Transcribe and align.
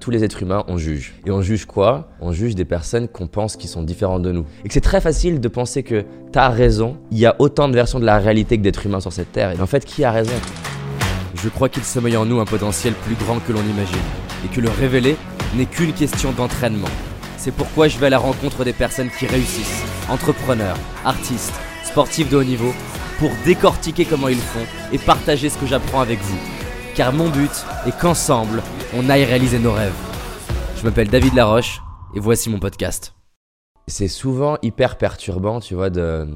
tous 0.00 0.10
les 0.10 0.24
êtres 0.24 0.42
humains, 0.42 0.64
on 0.66 0.78
juge. 0.78 1.14
Et 1.26 1.30
on 1.30 1.42
juge 1.42 1.66
quoi? 1.66 2.08
On 2.20 2.32
juge 2.32 2.54
des 2.54 2.64
personnes 2.64 3.06
qu'on 3.06 3.26
pense 3.26 3.56
qui 3.56 3.68
sont 3.68 3.82
différentes 3.82 4.22
de 4.22 4.32
nous. 4.32 4.46
Et 4.64 4.68
que 4.68 4.74
c'est 4.74 4.80
très 4.80 5.00
facile 5.00 5.40
de 5.40 5.48
penser 5.48 5.82
que 5.82 6.04
t'as 6.32 6.48
raison, 6.48 6.96
il 7.10 7.18
y 7.18 7.26
a 7.26 7.36
autant 7.38 7.68
de 7.68 7.74
versions 7.74 8.00
de 8.00 8.06
la 8.06 8.18
réalité 8.18 8.56
que 8.56 8.62
d'êtres 8.62 8.86
humains 8.86 9.00
sur 9.00 9.12
cette 9.12 9.30
terre. 9.30 9.52
Et 9.52 9.60
en 9.60 9.66
fait, 9.66 9.84
qui 9.84 10.02
a 10.02 10.10
raison? 10.10 10.32
Je 11.34 11.48
crois 11.50 11.68
qu'il 11.68 11.84
sommeille 11.84 12.16
en 12.16 12.24
nous 12.24 12.40
un 12.40 12.46
potentiel 12.46 12.94
plus 12.94 13.14
grand 13.14 13.38
que 13.40 13.52
l'on 13.52 13.62
imagine. 13.62 13.96
Et 14.44 14.48
que 14.48 14.60
le 14.60 14.70
révéler 14.70 15.16
n'est 15.54 15.66
qu'une 15.66 15.92
question 15.92 16.32
d'entraînement. 16.32 16.88
C'est 17.36 17.54
pourquoi 17.54 17.88
je 17.88 17.98
vais 17.98 18.06
à 18.06 18.10
la 18.10 18.18
rencontre 18.18 18.64
des 18.64 18.72
personnes 18.72 19.10
qui 19.18 19.26
réussissent, 19.26 19.84
entrepreneurs, 20.08 20.76
artistes, 21.04 21.52
sportifs 21.84 22.30
de 22.30 22.36
haut 22.36 22.44
niveau, 22.44 22.72
pour 23.18 23.30
décortiquer 23.44 24.06
comment 24.06 24.28
ils 24.28 24.36
font 24.36 24.64
et 24.92 24.98
partager 24.98 25.50
ce 25.50 25.58
que 25.58 25.66
j'apprends 25.66 26.00
avec 26.00 26.20
vous. 26.20 26.38
Car 26.94 27.12
mon 27.12 27.28
but 27.28 27.50
est 27.86 27.96
qu'ensemble, 27.98 28.62
on 28.96 29.08
aille 29.08 29.24
réaliser 29.24 29.58
nos 29.58 29.72
rêves. 29.72 29.94
Je 30.76 30.84
m'appelle 30.84 31.08
David 31.08 31.34
Laroche 31.34 31.80
et 32.14 32.20
voici 32.20 32.50
mon 32.50 32.58
podcast. 32.58 33.14
C'est 33.86 34.08
souvent 34.08 34.58
hyper 34.62 34.98
perturbant, 34.98 35.60
tu 35.60 35.74
vois, 35.74 35.90
de, 35.90 36.26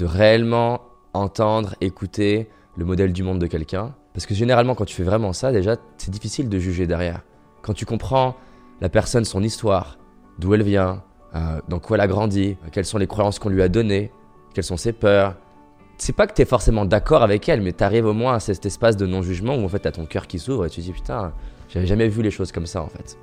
réellement 0.00 0.80
entendre, 1.12 1.76
écouter 1.80 2.48
le 2.76 2.84
modèle 2.84 3.12
du 3.12 3.22
monde 3.22 3.38
de 3.38 3.46
quelqu'un. 3.46 3.94
Parce 4.12 4.26
que 4.26 4.34
généralement, 4.34 4.74
quand 4.74 4.84
tu 4.84 4.96
fais 4.96 5.04
vraiment 5.04 5.32
ça, 5.32 5.52
déjà, 5.52 5.76
c'est 5.96 6.10
difficile 6.10 6.48
de 6.48 6.58
juger 6.58 6.86
derrière. 6.86 7.20
Quand 7.62 7.74
tu 7.74 7.86
comprends 7.86 8.36
la 8.80 8.88
personne, 8.88 9.24
son 9.24 9.42
histoire, 9.42 9.98
d'où 10.38 10.54
elle 10.54 10.62
vient, 10.62 11.02
euh, 11.34 11.60
dans 11.68 11.78
quoi 11.78 11.96
elle 11.96 12.02
a 12.02 12.08
grandi, 12.08 12.56
quelles 12.72 12.84
sont 12.84 12.98
les 12.98 13.06
croyances 13.06 13.38
qu'on 13.38 13.48
lui 13.48 13.62
a 13.62 13.68
données, 13.68 14.10
quelles 14.54 14.64
sont 14.64 14.76
ses 14.76 14.92
peurs. 14.92 15.36
C'est 15.96 16.12
pas 16.12 16.26
que 16.26 16.34
tu 16.34 16.42
es 16.42 16.44
forcément 16.44 16.84
d'accord 16.84 17.22
avec 17.22 17.48
elle, 17.48 17.60
mais 17.60 17.72
tu 17.72 17.84
arrives 17.84 18.06
au 18.06 18.12
moins 18.12 18.34
à 18.34 18.40
cet 18.40 18.66
espace 18.66 18.96
de 18.96 19.06
non-jugement 19.06 19.56
où 19.56 19.64
en 19.64 19.68
fait 19.68 19.80
tu 19.80 19.88
as 19.88 19.92
ton 19.92 20.06
cœur 20.06 20.26
qui 20.26 20.38
s'ouvre 20.38 20.66
et 20.66 20.70
tu 20.70 20.80
te 20.80 20.86
dis 20.86 20.92
putain, 20.92 21.32
j'avais 21.68 21.86
jamais 21.86 22.08
vu 22.08 22.22
les 22.22 22.30
choses 22.30 22.52
comme 22.52 22.66
ça 22.66 22.82
en 22.82 22.88
fait. 22.88 23.16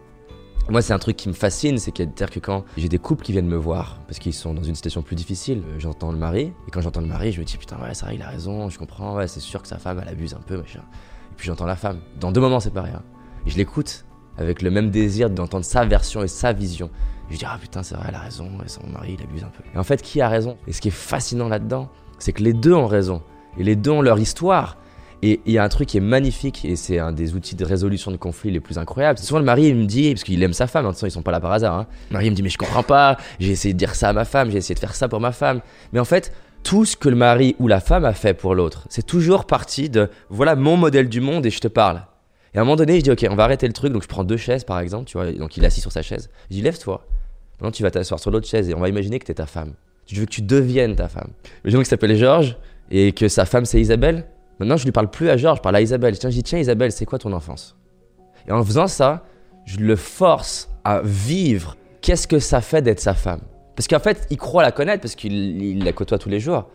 Moi, 0.69 0.81
c'est 0.81 0.93
un 0.93 0.99
truc 0.99 1.17
qui 1.17 1.27
me 1.27 1.33
fascine, 1.33 1.79
c'est 1.79 1.91
qu'à-dire 1.91 2.29
que 2.29 2.39
quand 2.39 2.63
j'ai 2.77 2.87
des 2.87 2.99
couples 2.99 3.25
qui 3.25 3.31
viennent 3.31 3.47
me 3.47 3.57
voir 3.57 3.99
parce 4.07 4.19
qu'ils 4.19 4.33
sont 4.33 4.53
dans 4.53 4.63
une 4.63 4.75
situation 4.75 5.01
plus 5.01 5.15
difficile, 5.15 5.63
euh, 5.67 5.79
j'entends 5.79 6.11
le 6.11 6.17
mari, 6.17 6.53
et 6.67 6.71
quand 6.71 6.81
j'entends 6.81 7.01
le 7.01 7.07
mari, 7.07 7.31
je 7.31 7.39
me 7.39 7.45
dis 7.45 7.57
putain, 7.57 7.77
ouais, 7.81 7.93
ça 7.93 8.13
il 8.13 8.21
a 8.21 8.29
raison, 8.29 8.69
je 8.69 8.77
comprends, 8.77 9.15
ouais, 9.15 9.27
c'est 9.27 9.39
sûr 9.39 9.61
que 9.61 9.67
sa 9.67 9.79
femme, 9.79 9.99
elle 10.01 10.07
abuse 10.07 10.33
un 10.33 10.39
peu, 10.39 10.57
machin. 10.57 10.79
Et 10.79 11.35
puis 11.35 11.47
j'entends 11.47 11.65
la 11.65 11.75
femme, 11.75 11.99
dans 12.19 12.31
deux 12.31 12.41
moments 12.41 12.59
séparés. 12.59 12.91
Hein. 12.91 13.03
Et 13.45 13.49
je 13.49 13.57
l'écoute 13.57 14.05
avec 14.37 14.61
le 14.61 14.71
même 14.71 14.91
désir 14.91 15.29
d'entendre 15.29 15.65
sa 15.65 15.83
version 15.83 16.23
et 16.23 16.27
sa 16.27 16.53
vision. 16.53 16.89
je 17.29 17.37
dis, 17.37 17.45
ah 17.45 17.57
putain, 17.59 17.83
c'est 17.83 17.95
vrai, 17.95 18.05
elle 18.09 18.15
a 18.15 18.19
raison, 18.19 18.49
et 18.63 18.69
son 18.69 18.85
mari, 18.87 19.17
il 19.19 19.23
abuse 19.23 19.43
un 19.43 19.49
peu. 19.49 19.63
Et 19.73 19.77
en 19.77 19.83
fait, 19.83 20.01
qui 20.01 20.21
a 20.21 20.29
raison? 20.29 20.57
Et 20.67 20.73
ce 20.73 20.79
qui 20.79 20.87
est 20.87 20.91
fascinant 20.91 21.49
là-dedans, 21.49 21.89
c'est 22.21 22.33
que 22.33 22.43
les 22.43 22.53
deux 22.53 22.73
ont 22.73 22.87
raison, 22.87 23.21
et 23.57 23.63
les 23.63 23.75
deux 23.75 23.91
ont 23.91 24.01
leur 24.01 24.19
histoire. 24.19 24.77
Et 25.23 25.39
il 25.45 25.53
y 25.53 25.59
a 25.59 25.63
un 25.63 25.69
truc 25.69 25.89
qui 25.89 25.97
est 25.97 26.01
magnifique, 26.01 26.65
et 26.65 26.75
c'est 26.75 26.97
un 26.97 27.11
des 27.11 27.35
outils 27.35 27.55
de 27.55 27.63
résolution 27.63 28.09
de 28.09 28.17
conflits 28.17 28.49
les 28.49 28.59
plus 28.59 28.79
incroyables. 28.79 29.19
Souvent, 29.19 29.39
le 29.39 29.45
mari, 29.45 29.67
il 29.67 29.75
me 29.75 29.85
dit, 29.85 30.13
parce 30.13 30.23
qu'il 30.23 30.41
aime 30.41 30.53
sa 30.53 30.65
femme, 30.65 30.83
de 30.85 30.89
toute 30.89 30.95
façon, 30.95 31.07
ils 31.07 31.11
sont 31.11 31.21
pas 31.21 31.31
là 31.31 31.39
par 31.39 31.51
hasard. 31.51 31.75
Hein. 31.75 31.87
Le 32.09 32.13
mari, 32.13 32.31
me 32.31 32.35
dit, 32.35 32.41
mais 32.41 32.49
je 32.49 32.57
comprends 32.57 32.81
pas, 32.81 33.17
j'ai 33.39 33.51
essayé 33.51 33.73
de 33.73 33.77
dire 33.77 33.93
ça 33.93 34.09
à 34.09 34.13
ma 34.13 34.25
femme, 34.25 34.49
j'ai 34.49 34.57
essayé 34.57 34.73
de 34.73 34.79
faire 34.79 34.95
ça 34.95 35.07
pour 35.07 35.19
ma 35.19 35.31
femme. 35.31 35.61
Mais 35.93 35.99
en 35.99 36.05
fait, 36.05 36.33
tout 36.63 36.85
ce 36.85 36.95
que 36.97 37.09
le 37.09 37.15
mari 37.15 37.55
ou 37.59 37.67
la 37.67 37.79
femme 37.79 38.05
a 38.05 38.13
fait 38.13 38.33
pour 38.33 38.55
l'autre, 38.55 38.87
c'est 38.89 39.05
toujours 39.05 39.45
parti 39.45 39.89
de, 39.89 40.09
voilà 40.29 40.55
mon 40.55 40.77
modèle 40.77 41.09
du 41.09 41.21
monde 41.21 41.45
et 41.45 41.51
je 41.51 41.59
te 41.59 41.67
parle. 41.67 42.01
Et 42.53 42.57
à 42.57 42.61
un 42.61 42.63
moment 42.63 42.75
donné, 42.75 42.97
je 42.97 43.03
dis, 43.03 43.11
ok, 43.11 43.25
on 43.29 43.35
va 43.35 43.43
arrêter 43.43 43.67
le 43.67 43.73
truc. 43.73 43.93
Donc 43.93 44.03
je 44.03 44.07
prends 44.07 44.23
deux 44.23 44.37
chaises, 44.37 44.63
par 44.63 44.79
exemple, 44.79 45.05
tu 45.05 45.17
vois. 45.17 45.31
Donc 45.31 45.55
il 45.57 45.63
est 45.63 45.67
assis 45.67 45.81
sur 45.81 45.91
sa 45.91 46.01
chaise. 46.01 46.29
Je 46.49 46.55
dis, 46.55 46.61
lève-toi. 46.61 47.05
Maintenant, 47.59 47.71
tu 47.71 47.83
vas 47.83 47.91
t'asseoir 47.91 48.19
sur 48.19 48.31
l'autre 48.31 48.47
chaise 48.47 48.69
et 48.69 48.73
on 48.73 48.79
va 48.79 48.89
imaginer 48.89 49.19
que 49.19 49.25
tu 49.25 49.31
es 49.31 49.35
ta 49.35 49.45
femme. 49.45 49.73
Je 50.13 50.19
veux 50.19 50.25
que 50.25 50.31
tu 50.31 50.41
deviennes 50.41 50.95
ta 50.95 51.07
femme. 51.07 51.29
Imaginons 51.63 51.81
qu'il 51.81 51.87
s'appelle 51.87 52.15
Georges 52.17 52.57
et 52.89 53.13
que 53.13 53.29
sa 53.29 53.45
femme, 53.45 53.63
c'est 53.65 53.79
Isabelle. 53.79 54.25
Maintenant, 54.59 54.75
je 54.75 54.83
lui 54.83 54.91
parle 54.91 55.09
plus 55.09 55.29
à 55.29 55.37
Georges, 55.37 55.59
je 55.59 55.61
parle 55.61 55.77
à 55.77 55.81
Isabelle. 55.81 56.15
Je 56.21 56.27
dis, 56.27 56.43
tiens, 56.43 56.59
Isabelle, 56.59 56.91
c'est 56.91 57.05
quoi 57.05 57.17
ton 57.17 57.31
enfance? 57.31 57.77
Et 58.47 58.51
en 58.51 58.63
faisant 58.63 58.87
ça, 58.87 59.23
je 59.65 59.77
le 59.77 59.95
force 59.95 60.69
à 60.83 61.01
vivre 61.01 61.77
qu'est-ce 62.01 62.27
que 62.27 62.39
ça 62.39 62.59
fait 62.59 62.81
d'être 62.81 62.99
sa 62.99 63.13
femme? 63.13 63.39
Parce 63.75 63.87
qu'en 63.87 63.99
fait, 63.99 64.27
il 64.29 64.37
croit 64.37 64.63
la 64.63 64.71
connaître 64.71 65.01
parce 65.01 65.15
qu'il 65.15 65.83
la 65.83 65.93
côtoie 65.93 66.17
tous 66.17 66.29
les 66.29 66.41
jours. 66.41 66.67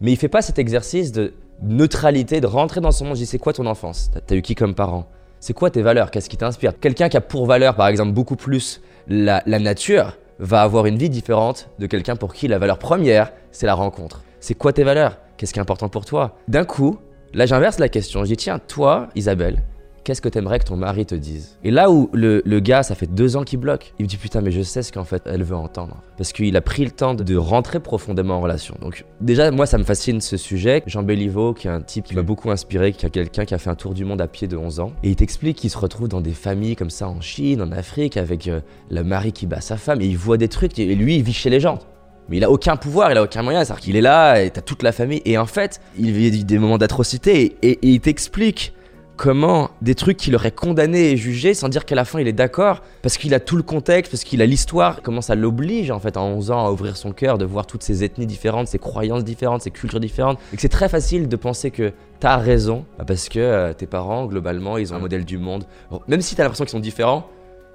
Mais 0.00 0.12
il 0.12 0.16
fait 0.16 0.28
pas 0.28 0.42
cet 0.42 0.58
exercice 0.58 1.10
de 1.10 1.34
neutralité, 1.62 2.40
de 2.40 2.46
rentrer 2.46 2.80
dans 2.80 2.92
son 2.92 3.06
monde. 3.06 3.16
Je 3.16 3.22
dis, 3.22 3.26
c'est 3.26 3.38
quoi 3.38 3.52
ton 3.52 3.66
enfance? 3.66 4.10
T'as 4.26 4.36
eu 4.36 4.42
qui 4.42 4.54
comme 4.54 4.74
parent? 4.74 5.08
C'est 5.40 5.54
quoi 5.54 5.70
tes 5.70 5.82
valeurs? 5.82 6.12
Qu'est-ce 6.12 6.28
qui 6.28 6.36
t'inspire? 6.36 6.78
Quelqu'un 6.78 7.08
qui 7.08 7.16
a 7.16 7.20
pour 7.20 7.46
valeur, 7.46 7.74
par 7.74 7.88
exemple, 7.88 8.12
beaucoup 8.12 8.36
plus 8.36 8.80
la 9.08 9.42
nature, 9.44 10.16
va 10.38 10.62
avoir 10.62 10.86
une 10.86 10.98
vie 10.98 11.10
différente 11.10 11.68
de 11.78 11.86
quelqu'un 11.86 12.16
pour 12.16 12.34
qui 12.34 12.48
la 12.48 12.58
valeur 12.58 12.78
première, 12.78 13.32
c'est 13.50 13.66
la 13.66 13.74
rencontre. 13.74 14.22
C'est 14.40 14.54
quoi 14.54 14.72
tes 14.72 14.84
valeurs? 14.84 15.18
Qu'est-ce 15.36 15.52
qui 15.52 15.58
est 15.58 15.62
important 15.62 15.88
pour 15.88 16.04
toi? 16.04 16.36
D'un 16.48 16.64
coup, 16.64 16.98
Là, 17.36 17.44
j'inverse 17.44 17.78
la 17.78 17.90
question. 17.90 18.24
Je 18.24 18.28
dis, 18.28 18.36
tiens, 18.38 18.58
toi, 18.58 19.08
Isabelle, 19.14 19.62
qu'est-ce 20.06 20.22
que 20.22 20.28
t'aimerais 20.28 20.60
que 20.60 20.64
ton 20.64 20.76
mari 20.76 21.04
te 21.04 21.16
dise? 21.16 21.58
Et 21.64 21.72
là 21.72 21.90
où 21.90 22.08
le, 22.12 22.60
gars, 22.60 22.84
ça 22.84 22.94
fait 22.94 23.08
deux 23.08 23.36
ans 23.36 23.42
qu'il 23.42 23.58
bloque, 23.58 23.92
il 23.98 24.04
me 24.04 24.08
dit, 24.08 24.16
putain, 24.16 24.40
mais 24.40 24.52
je 24.52 24.62
sais 24.62 24.82
ce 24.82 24.92
qu'en 24.92 25.02
fait 25.02 25.22
elle 25.26 25.42
veut 25.42 25.56
entendre. 25.56 25.96
Parce 26.16 26.32
qu'il 26.32 26.56
a 26.56 26.60
pris 26.60 26.84
le 26.84 26.92
temps 26.92 27.14
de 27.14 27.36
rentrer 27.36 27.80
profondément 27.80 28.36
en 28.36 28.40
relation. 28.40 28.76
Donc, 28.80 29.04
déjà, 29.20 29.50
moi, 29.50 29.66
ça 29.66 29.78
me 29.78 29.82
fascine 29.82 30.20
ce 30.20 30.36
sujet. 30.36 30.84
Jean 30.86 31.02
Béliveau, 31.02 31.54
qui 31.54 31.66
est 31.66 31.72
un 31.72 31.80
type 31.80 32.04
qui 32.04 32.14
m'a 32.14 32.22
beaucoup 32.22 32.52
inspiré, 32.52 32.92
qui 32.92 33.04
est 33.04 33.10
quelqu'un 33.10 33.44
qui 33.44 33.54
a 33.54 33.58
fait 33.58 33.68
un 33.68 33.74
tour 33.74 33.94
du 33.94 34.04
monde 34.04 34.20
à 34.20 34.28
pied 34.28 34.46
de 34.46 34.56
11 34.56 34.78
ans. 34.78 34.92
Et 35.02 35.10
il 35.10 35.16
t'explique 35.16 35.56
qu'il 35.56 35.70
se 35.70 35.78
retrouve 35.78 36.06
dans 36.06 36.20
des 36.20 36.34
familles 36.34 36.76
comme 36.76 36.90
ça 36.90 37.08
en 37.08 37.20
Chine, 37.20 37.60
en 37.60 37.72
Afrique, 37.72 38.16
avec 38.16 38.46
euh, 38.46 38.60
le 38.90 39.02
mari 39.02 39.32
qui 39.32 39.46
bat 39.46 39.60
sa 39.60 39.76
femme. 39.76 40.00
Et 40.02 40.06
il 40.06 40.16
voit 40.16 40.36
des 40.36 40.48
trucs. 40.48 40.78
Et 40.78 40.94
lui, 40.94 41.16
il 41.16 41.22
vit 41.24 41.32
chez 41.32 41.50
les 41.50 41.58
gens. 41.58 41.80
Mais 42.28 42.38
il 42.38 42.44
a 42.44 42.50
aucun 42.50 42.76
pouvoir, 42.76 43.10
il 43.10 43.18
a 43.18 43.22
aucun 43.22 43.42
moyen. 43.42 43.64
C'est-à-dire 43.64 43.84
qu'il 43.84 43.96
est 43.96 44.00
là 44.00 44.42
et 44.42 44.50
t'as 44.50 44.60
toute 44.60 44.82
la 44.82 44.92
famille. 44.92 45.22
Et 45.24 45.38
en 45.38 45.46
fait, 45.46 45.80
il 45.98 46.12
vit 46.12 46.44
des 46.44 46.58
moments 46.58 46.78
d'atrocité 46.78 47.56
et, 47.62 47.78
il 47.82 48.00
t'explique 48.00 48.72
comment 49.16 49.70
des 49.82 49.94
trucs 49.94 50.16
qu'il 50.16 50.34
aurait 50.34 50.52
condamné 50.52 51.10
et 51.10 51.16
jugé 51.16 51.54
sans 51.54 51.68
dire 51.68 51.84
qu'à 51.84 51.94
la 51.94 52.04
fin 52.04 52.20
il 52.20 52.28
est 52.28 52.32
d'accord 52.32 52.82
parce 53.02 53.16
qu'il 53.16 53.34
a 53.34 53.40
tout 53.40 53.56
le 53.56 53.62
contexte, 53.62 54.12
parce 54.12 54.24
qu'il 54.24 54.42
a 54.42 54.46
l'histoire, 54.46 55.02
comment 55.02 55.20
ça 55.20 55.34
l'oblige 55.34 55.90
en 55.90 55.98
fait 55.98 56.16
à 56.16 56.20
11 56.20 56.50
ans 56.50 56.66
à 56.66 56.70
ouvrir 56.70 56.96
son 56.96 57.12
cœur, 57.12 57.38
de 57.38 57.44
voir 57.44 57.66
toutes 57.66 57.82
ces 57.82 58.04
ethnies 58.04 58.26
différentes, 58.26 58.68
ces 58.68 58.78
croyances 58.78 59.24
différentes, 59.24 59.62
ces 59.62 59.70
cultures 59.70 60.00
différentes. 60.00 60.38
Et 60.52 60.56
que 60.56 60.62
c'est 60.62 60.68
très 60.68 60.88
facile 60.88 61.28
de 61.28 61.36
penser 61.36 61.70
que 61.70 61.92
t'as 62.20 62.36
raison 62.36 62.84
parce 63.06 63.28
que 63.28 63.38
euh, 63.38 63.72
tes 63.72 63.86
parents 63.86 64.26
globalement 64.26 64.78
ils 64.78 64.92
ont 64.92 64.96
un 64.96 65.00
modèle 65.00 65.24
du 65.24 65.38
monde. 65.38 65.64
Même 66.08 66.20
si 66.20 66.34
t'as 66.34 66.42
l'impression 66.42 66.64
qu'ils 66.64 66.72
sont 66.72 66.80
différents, 66.80 67.28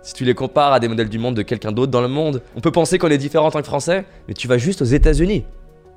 si 0.04 0.14
tu 0.14 0.26
les 0.26 0.34
compares 0.34 0.74
à 0.74 0.80
des 0.80 0.88
modèles 0.88 1.10
du 1.10 1.20
monde 1.20 1.36
de 1.36 1.44
quelqu'un 1.44 1.72
d'autre 1.72 1.92
dans 1.92 2.02
le 2.02 2.08
monde, 2.08 2.42
on 2.56 2.60
peut 2.60 2.72
penser 2.72 2.98
qu'on 2.98 3.10
est 3.10 3.18
différent 3.18 3.48
en 3.48 3.52
tant 3.52 3.62
que 3.62 3.68
Français, 3.68 4.06
mais 4.28 4.34
tu 4.34 4.48
vas 4.48 4.58
juste 4.58 4.82
aux 4.82 4.86
États-Unis 4.86 5.46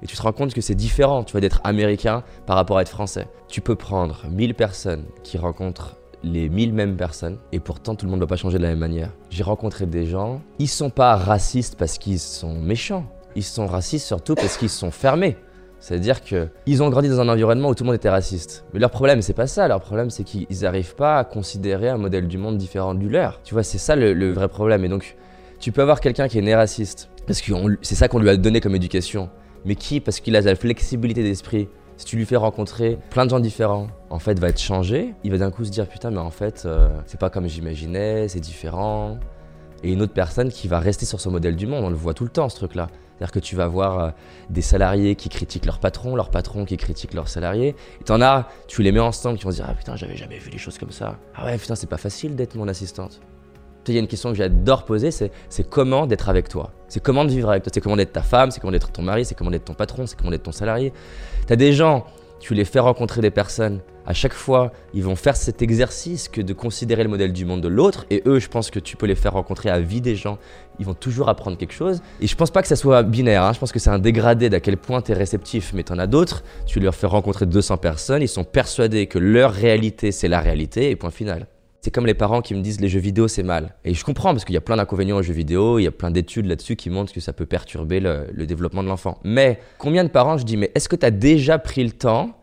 et 0.02 0.06
tu 0.06 0.16
te 0.16 0.22
rends 0.22 0.32
compte 0.32 0.52
que 0.52 0.60
c'est 0.60 0.74
différent, 0.74 1.24
tu 1.24 1.32
vois, 1.32 1.40
d'être 1.40 1.60
américain 1.64 2.24
par 2.46 2.56
rapport 2.56 2.78
à 2.78 2.82
être 2.82 2.88
français. 2.88 3.28
Tu 3.48 3.60
peux 3.60 3.74
prendre 3.74 4.26
1000 4.30 4.54
personnes 4.54 5.04
qui 5.22 5.38
rencontrent 5.38 5.96
les 6.22 6.48
1000 6.48 6.72
mêmes 6.72 6.96
personnes 6.96 7.38
et 7.52 7.60
pourtant 7.60 7.94
tout 7.94 8.06
le 8.06 8.10
monde 8.10 8.20
ne 8.20 8.24
doit 8.24 8.28
pas 8.28 8.36
changer 8.36 8.58
de 8.58 8.62
la 8.62 8.70
même 8.70 8.78
manière. 8.78 9.10
J'ai 9.30 9.42
rencontré 9.42 9.86
des 9.86 10.06
gens, 10.06 10.40
ils 10.58 10.68
sont 10.68 10.90
pas 10.90 11.16
racistes 11.16 11.76
parce 11.76 11.98
qu'ils 11.98 12.18
sont 12.18 12.54
méchants, 12.54 13.06
ils 13.36 13.44
sont 13.44 13.66
racistes 13.66 14.06
surtout 14.06 14.34
parce 14.34 14.56
qu'ils 14.56 14.70
sont 14.70 14.90
fermés. 14.90 15.36
C'est-à-dire 15.84 16.22
qu'ils 16.22 16.82
ont 16.82 16.88
grandi 16.88 17.10
dans 17.10 17.20
un 17.20 17.28
environnement 17.28 17.68
où 17.68 17.74
tout 17.74 17.84
le 17.84 17.88
monde 17.88 17.96
était 17.96 18.08
raciste. 18.08 18.64
Mais 18.72 18.80
leur 18.80 18.90
problème, 18.90 19.20
c'est 19.20 19.34
pas 19.34 19.46
ça. 19.46 19.68
Leur 19.68 19.82
problème, 19.82 20.08
c'est 20.08 20.24
qu'ils 20.24 20.46
n'arrivent 20.62 20.94
pas 20.94 21.18
à 21.18 21.24
considérer 21.24 21.90
un 21.90 21.98
modèle 21.98 22.26
du 22.26 22.38
monde 22.38 22.56
différent 22.56 22.94
du 22.94 23.10
leur. 23.10 23.42
Tu 23.42 23.52
vois, 23.52 23.62
c'est 23.62 23.76
ça 23.76 23.94
le, 23.94 24.32
vrai 24.32 24.48
problème. 24.48 24.82
Et 24.86 24.88
donc, 24.88 25.14
tu 25.60 25.72
peux 25.72 25.82
avoir 25.82 26.00
quelqu'un 26.00 26.26
qui 26.26 26.38
est 26.38 26.40
né 26.42 26.54
raciste, 26.54 27.10
parce 27.26 27.42
que 27.42 27.52
c'est 27.82 27.96
ça 27.96 28.08
qu'on 28.08 28.18
lui 28.18 28.30
a 28.30 28.36
donné 28.38 28.62
comme 28.62 28.74
éducation, 28.74 29.28
mais 29.64 29.74
qui, 29.74 30.00
parce 30.00 30.20
qu'il 30.20 30.36
a 30.36 30.40
la 30.40 30.54
flexibilité 30.56 31.22
d'esprit, 31.22 31.68
si 31.96 32.06
tu 32.06 32.16
lui 32.16 32.26
fais 32.26 32.36
rencontrer 32.36 32.98
plein 33.10 33.24
de 33.24 33.30
gens 33.30 33.40
différents, 33.40 33.86
en 34.10 34.18
fait, 34.18 34.38
va 34.38 34.48
être 34.48 34.60
changé. 34.60 35.14
Il 35.22 35.30
va 35.30 35.38
d'un 35.38 35.50
coup 35.50 35.64
se 35.64 35.70
dire 35.70 35.88
putain, 35.88 36.10
mais 36.10 36.18
en 36.18 36.30
fait, 36.30 36.64
euh, 36.66 36.88
c'est 37.06 37.20
pas 37.20 37.30
comme 37.30 37.46
j'imaginais, 37.46 38.28
c'est 38.28 38.40
différent. 38.40 39.18
Et 39.82 39.92
une 39.92 40.02
autre 40.02 40.14
personne 40.14 40.50
qui 40.50 40.66
va 40.66 40.78
rester 40.80 41.06
sur 41.06 41.20
ce 41.20 41.28
modèle 41.28 41.56
du 41.56 41.66
monde, 41.66 41.84
on 41.84 41.90
le 41.90 41.94
voit 41.94 42.14
tout 42.14 42.24
le 42.24 42.30
temps 42.30 42.48
ce 42.48 42.56
truc-là. 42.56 42.88
C'est-à-dire 43.16 43.32
que 43.32 43.38
tu 43.38 43.54
vas 43.54 43.68
voir 43.68 43.98
euh, 43.98 44.10
des 44.50 44.62
salariés 44.62 45.14
qui 45.14 45.28
critiquent 45.28 45.66
leur 45.66 45.78
patron, 45.78 46.16
leur 46.16 46.30
patron 46.30 46.64
qui 46.64 46.76
critique 46.76 47.14
leurs 47.14 47.28
salariés. 47.28 47.76
Et 48.00 48.04
t'en 48.04 48.20
as, 48.20 48.48
tu 48.66 48.82
les 48.82 48.90
mets 48.90 49.00
ensemble, 49.00 49.38
qui 49.38 49.44
vont 49.44 49.52
se 49.52 49.56
dire 49.56 49.66
Ah 49.68 49.74
putain, 49.74 49.94
j'avais 49.94 50.16
jamais 50.16 50.38
vu 50.38 50.50
les 50.50 50.58
choses 50.58 50.78
comme 50.78 50.90
ça. 50.90 51.18
Ah 51.36 51.44
ouais, 51.44 51.58
putain, 51.58 51.76
c'est 51.76 51.86
pas 51.86 51.96
facile 51.96 52.34
d'être 52.34 52.56
mon 52.56 52.66
assistante. 52.66 53.20
Il 53.88 53.94
y 53.94 53.98
a 53.98 54.00
une 54.00 54.06
question 54.06 54.30
que 54.30 54.36
j'adore 54.36 54.84
poser, 54.84 55.10
c'est, 55.10 55.30
comment 55.68 56.06
d'être 56.06 56.28
avec 56.28 56.48
toi. 56.48 56.72
C'est 56.88 57.00
comment 57.00 57.24
de 57.24 57.30
vivre 57.30 57.50
avec 57.50 57.62
toi. 57.62 57.72
C'est 57.74 57.80
comment 57.80 57.96
d'être 57.96 58.12
ta 58.12 58.22
femme, 58.22 58.50
c'est 58.50 58.60
comment 58.60 58.72
d'être 58.72 58.92
ton 58.92 59.02
mari, 59.02 59.24
c'est 59.24 59.34
comment 59.34 59.50
d'être 59.50 59.64
ton 59.64 59.74
patron, 59.74 60.06
c'est 60.06 60.16
comment 60.16 60.30
d'être 60.30 60.44
ton 60.44 60.52
salarié. 60.52 60.92
T'as 61.46 61.56
des 61.56 61.72
gens 61.72 62.06
tu 62.44 62.52
les 62.52 62.66
fais 62.66 62.78
rencontrer 62.78 63.22
des 63.22 63.30
personnes. 63.30 63.80
À 64.04 64.12
chaque 64.12 64.34
fois, 64.34 64.70
ils 64.92 65.02
vont 65.02 65.16
faire 65.16 65.34
cet 65.34 65.62
exercice 65.62 66.28
que 66.28 66.42
de 66.42 66.52
considérer 66.52 67.02
le 67.02 67.08
modèle 67.08 67.32
du 67.32 67.46
monde 67.46 67.62
de 67.62 67.68
l'autre. 67.68 68.04
Et 68.10 68.22
eux, 68.26 68.38
je 68.38 68.50
pense 68.50 68.70
que 68.70 68.78
tu 68.78 68.98
peux 68.98 69.06
les 69.06 69.14
faire 69.14 69.32
rencontrer 69.32 69.70
à 69.70 69.80
vie 69.80 70.02
des 70.02 70.14
gens. 70.14 70.36
Ils 70.78 70.84
vont 70.84 70.92
toujours 70.92 71.30
apprendre 71.30 71.56
quelque 71.56 71.72
chose. 71.72 72.02
Et 72.20 72.26
je 72.26 72.36
pense 72.36 72.50
pas 72.50 72.60
que 72.60 72.68
ça 72.68 72.76
soit 72.76 73.02
binaire. 73.02 73.44
Hein. 73.44 73.54
Je 73.54 73.60
pense 73.60 73.72
que 73.72 73.78
c'est 73.78 73.88
un 73.88 73.98
dégradé 73.98 74.50
d'à 74.50 74.60
quel 74.60 74.76
point 74.76 75.00
tu 75.00 75.12
es 75.12 75.14
réceptif. 75.14 75.72
Mais 75.72 75.84
tu 75.84 75.92
en 75.94 75.98
as 75.98 76.06
d'autres. 76.06 76.44
Tu 76.66 76.80
leur 76.80 76.94
fais 76.94 77.06
rencontrer 77.06 77.46
200 77.46 77.78
personnes. 77.78 78.20
Ils 78.20 78.28
sont 78.28 78.44
persuadés 78.44 79.06
que 79.06 79.18
leur 79.18 79.50
réalité, 79.50 80.12
c'est 80.12 80.28
la 80.28 80.40
réalité. 80.40 80.90
Et 80.90 80.96
point 80.96 81.10
final. 81.10 81.46
C'est 81.84 81.90
comme 81.90 82.06
les 82.06 82.14
parents 82.14 82.40
qui 82.40 82.54
me 82.54 82.62
disent 82.62 82.80
les 82.80 82.88
jeux 82.88 82.98
vidéo 82.98 83.28
c'est 83.28 83.42
mal. 83.42 83.74
Et 83.84 83.92
je 83.92 84.02
comprends 84.06 84.32
parce 84.32 84.46
qu'il 84.46 84.54
y 84.54 84.56
a 84.56 84.62
plein 84.62 84.78
d'inconvénients 84.78 85.18
aux 85.18 85.22
jeux 85.22 85.34
vidéo, 85.34 85.78
il 85.78 85.82
y 85.82 85.86
a 85.86 85.92
plein 85.92 86.10
d'études 86.10 86.46
là-dessus 86.46 86.76
qui 86.76 86.88
montrent 86.88 87.12
que 87.12 87.20
ça 87.20 87.34
peut 87.34 87.44
perturber 87.44 88.00
le, 88.00 88.46
développement 88.46 88.82
de 88.82 88.88
l'enfant. 88.88 89.18
Mais 89.22 89.60
combien 89.76 90.02
de 90.02 90.08
parents 90.08 90.38
je 90.38 90.44
dis 90.44 90.56
mais 90.56 90.72
est-ce 90.74 90.88
que 90.88 90.96
tu 90.96 91.04
as 91.04 91.10
déjà 91.10 91.58
pris 91.58 91.84
le 91.84 91.90
temps 91.90 92.38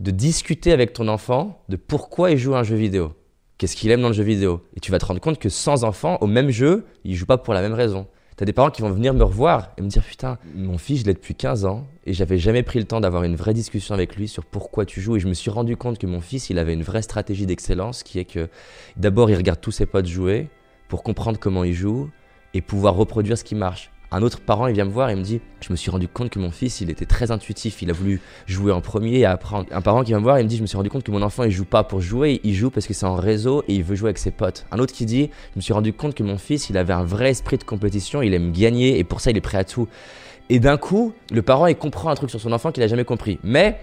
de 0.00 0.10
discuter 0.10 0.72
avec 0.72 0.94
ton 0.94 1.06
enfant 1.06 1.62
de 1.68 1.76
pourquoi 1.76 2.32
il 2.32 2.38
joue 2.38 2.56
à 2.56 2.58
un 2.58 2.62
jeu 2.64 2.74
vidéo? 2.74 3.12
Qu'est-ce 3.56 3.76
qu'il 3.76 3.88
aime 3.92 4.02
dans 4.02 4.08
le 4.08 4.14
jeu 4.14 4.24
vidéo? 4.24 4.64
Et 4.76 4.80
tu 4.80 4.90
vas 4.90 4.98
te 4.98 5.04
rendre 5.04 5.20
compte 5.20 5.38
que 5.38 5.48
sans 5.48 5.84
enfant, 5.84 6.18
au 6.20 6.26
même 6.26 6.50
jeu, 6.50 6.84
il 7.04 7.14
joue 7.14 7.26
pas 7.26 7.38
pour 7.38 7.54
la 7.54 7.62
même 7.62 7.74
raison. 7.74 8.08
T'as 8.42 8.46
des 8.46 8.52
parents 8.52 8.70
qui 8.70 8.82
vont 8.82 8.90
venir 8.90 9.14
me 9.14 9.22
revoir 9.22 9.70
et 9.78 9.82
me 9.82 9.86
dire 9.86 10.02
Putain, 10.02 10.36
mon 10.56 10.76
fils, 10.76 11.02
je 11.02 11.04
l'ai 11.04 11.14
depuis 11.14 11.36
15 11.36 11.64
ans 11.64 11.86
et 12.04 12.12
j'avais 12.12 12.38
jamais 12.38 12.64
pris 12.64 12.80
le 12.80 12.86
temps 12.86 13.00
d'avoir 13.00 13.22
une 13.22 13.36
vraie 13.36 13.54
discussion 13.54 13.94
avec 13.94 14.16
lui 14.16 14.26
sur 14.26 14.44
pourquoi 14.44 14.84
tu 14.84 15.00
joues. 15.00 15.14
Et 15.14 15.20
je 15.20 15.28
me 15.28 15.32
suis 15.32 15.48
rendu 15.48 15.76
compte 15.76 15.96
que 15.96 16.08
mon 16.08 16.20
fils, 16.20 16.50
il 16.50 16.58
avait 16.58 16.72
une 16.72 16.82
vraie 16.82 17.02
stratégie 17.02 17.46
d'excellence 17.46 18.02
qui 18.02 18.18
est 18.18 18.24
que 18.24 18.48
d'abord, 18.96 19.30
il 19.30 19.36
regarde 19.36 19.60
tous 19.60 19.70
ses 19.70 19.86
potes 19.86 20.06
jouer 20.06 20.48
pour 20.88 21.04
comprendre 21.04 21.38
comment 21.38 21.62
ils 21.62 21.72
jouent 21.72 22.10
et 22.52 22.62
pouvoir 22.62 22.96
reproduire 22.96 23.38
ce 23.38 23.44
qui 23.44 23.54
marche. 23.54 23.92
Un 24.14 24.20
autre 24.20 24.40
parent, 24.40 24.66
il 24.66 24.74
vient 24.74 24.84
me 24.84 24.90
voir 24.90 25.08
et 25.08 25.16
me 25.16 25.22
dit 25.22 25.40
Je 25.62 25.72
me 25.72 25.76
suis 25.76 25.90
rendu 25.90 26.06
compte 26.06 26.28
que 26.28 26.38
mon 26.38 26.50
fils, 26.50 26.82
il 26.82 26.90
était 26.90 27.06
très 27.06 27.30
intuitif. 27.30 27.80
Il 27.80 27.88
a 27.88 27.94
voulu 27.94 28.20
jouer 28.46 28.70
en 28.70 28.82
premier 28.82 29.20
et 29.20 29.24
apprendre. 29.24 29.66
Un 29.72 29.80
parent 29.80 30.02
qui 30.02 30.08
vient 30.10 30.18
me 30.18 30.24
voir 30.24 30.36
et 30.36 30.42
me 30.42 30.48
dit 30.48 30.58
Je 30.58 30.62
me 30.62 30.66
suis 30.66 30.76
rendu 30.76 30.90
compte 30.90 31.02
que 31.02 31.10
mon 31.10 31.22
enfant, 31.22 31.44
il 31.44 31.50
joue 31.50 31.64
pas 31.64 31.82
pour 31.82 32.02
jouer, 32.02 32.38
il 32.44 32.54
joue 32.54 32.70
parce 32.70 32.86
que 32.86 32.92
c'est 32.92 33.06
en 33.06 33.14
réseau 33.14 33.64
et 33.68 33.74
il 33.74 33.82
veut 33.82 33.94
jouer 33.96 34.08
avec 34.08 34.18
ses 34.18 34.30
potes. 34.30 34.66
Un 34.70 34.78
autre 34.80 34.92
qui 34.92 35.06
dit 35.06 35.30
Je 35.52 35.56
me 35.56 35.60
suis 35.62 35.72
rendu 35.72 35.94
compte 35.94 36.14
que 36.14 36.22
mon 36.22 36.36
fils, 36.36 36.68
il 36.68 36.76
avait 36.76 36.92
un 36.92 37.04
vrai 37.04 37.30
esprit 37.30 37.56
de 37.56 37.64
compétition, 37.64 38.20
il 38.20 38.34
aime 38.34 38.52
gagner 38.52 38.98
et 38.98 39.04
pour 39.04 39.22
ça, 39.22 39.30
il 39.30 39.36
est 39.38 39.40
prêt 39.40 39.58
à 39.58 39.64
tout. 39.64 39.88
Et 40.50 40.58
d'un 40.58 40.76
coup, 40.76 41.14
le 41.30 41.40
parent, 41.40 41.66
il 41.66 41.76
comprend 41.76 42.10
un 42.10 42.14
truc 42.14 42.28
sur 42.28 42.40
son 42.40 42.52
enfant 42.52 42.70
qu'il 42.70 42.82
a 42.82 42.88
jamais 42.88 43.04
compris. 43.04 43.38
Mais 43.42 43.80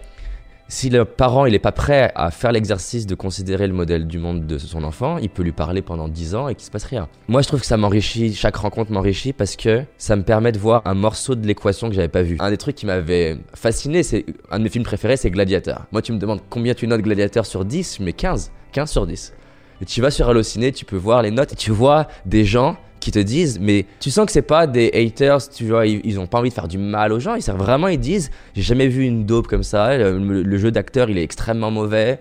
si 0.71 0.91
le 0.91 1.03
parent 1.03 1.47
n'est 1.47 1.57
pas 1.57 1.71
prêt 1.71 2.11
à 2.13 2.29
faire 2.29 2.51
l'exercice 2.51 3.07
de 3.07 3.15
considérer 3.15 3.65
le 3.65 3.73
modèle 3.73 4.05
du 4.05 4.19
monde 4.19 4.45
de 4.45 4.59
son 4.59 4.83
enfant, 4.83 5.17
il 5.17 5.29
peut 5.29 5.41
lui 5.41 5.51
parler 5.51 5.81
pendant 5.81 6.07
10 6.07 6.35
ans 6.35 6.47
et 6.47 6.53
qu'il 6.53 6.63
se 6.63 6.69
passe 6.69 6.83
rien. 6.83 7.09
Moi 7.27 7.41
je 7.41 7.47
trouve 7.47 7.61
que 7.61 7.65
ça 7.65 7.75
m'enrichit, 7.75 8.35
chaque 8.35 8.55
rencontre 8.55 8.91
m'enrichit 8.91 9.33
parce 9.33 9.55
que 9.55 9.83
ça 9.97 10.15
me 10.15 10.21
permet 10.21 10.51
de 10.51 10.59
voir 10.59 10.83
un 10.85 10.93
morceau 10.93 11.33
de 11.33 11.45
l'équation 11.45 11.89
que 11.89 11.95
j'avais 11.95 12.07
pas 12.07 12.21
vu. 12.21 12.37
Un 12.39 12.51
des 12.51 12.57
trucs 12.57 12.75
qui 12.75 12.85
m'avait 12.85 13.39
fasciné, 13.55 14.03
c'est 14.03 14.27
un 14.51 14.59
de 14.59 14.63
mes 14.63 14.69
films 14.69 14.85
préférés, 14.85 15.17
c'est 15.17 15.31
Gladiator. 15.31 15.85
Moi 15.91 16.03
tu 16.03 16.13
me 16.13 16.19
demandes 16.19 16.41
combien 16.51 16.75
tu 16.75 16.85
notes 16.85 17.01
Gladiator 17.01 17.47
sur 17.47 17.65
10, 17.65 17.97
je 17.97 18.03
mets 18.03 18.13
15, 18.13 18.51
15 18.71 18.91
sur 18.91 19.07
10. 19.07 19.33
Et 19.81 19.85
tu 19.85 20.01
vas 20.01 20.11
sur 20.11 20.29
Allociné, 20.29 20.71
tu 20.71 20.85
peux 20.85 20.97
voir 20.97 21.23
les 21.23 21.31
notes 21.31 21.53
et 21.53 21.55
tu 21.55 21.71
vois 21.71 22.07
des 22.27 22.45
gens 22.45 22.77
qui 22.99 23.11
te 23.11 23.19
disent, 23.19 23.59
mais 23.59 23.85
tu 23.99 24.11
sens 24.11 24.25
que 24.25 24.31
c'est 24.31 24.41
pas 24.41 24.67
des 24.67 24.91
haters, 24.93 25.49
tu 25.49 25.65
vois, 25.65 25.85
ils, 25.85 26.19
ont 26.19 26.27
pas 26.27 26.39
envie 26.39 26.49
de 26.49 26.53
faire 26.53 26.67
du 26.67 26.77
mal 26.77 27.13
aux 27.13 27.19
gens, 27.19 27.35
ils 27.35 27.43
vraiment, 27.53 27.87
ils 27.87 27.99
disent, 27.99 28.31
j'ai 28.55 28.61
jamais 28.61 28.87
vu 28.87 29.03
une 29.03 29.25
dope 29.25 29.47
comme 29.47 29.63
ça, 29.63 29.97
le, 29.97 30.57
jeu 30.57 30.71
d'acteur 30.71 31.09
il 31.09 31.17
est 31.17 31.23
extrêmement 31.23 31.71
mauvais. 31.71 32.19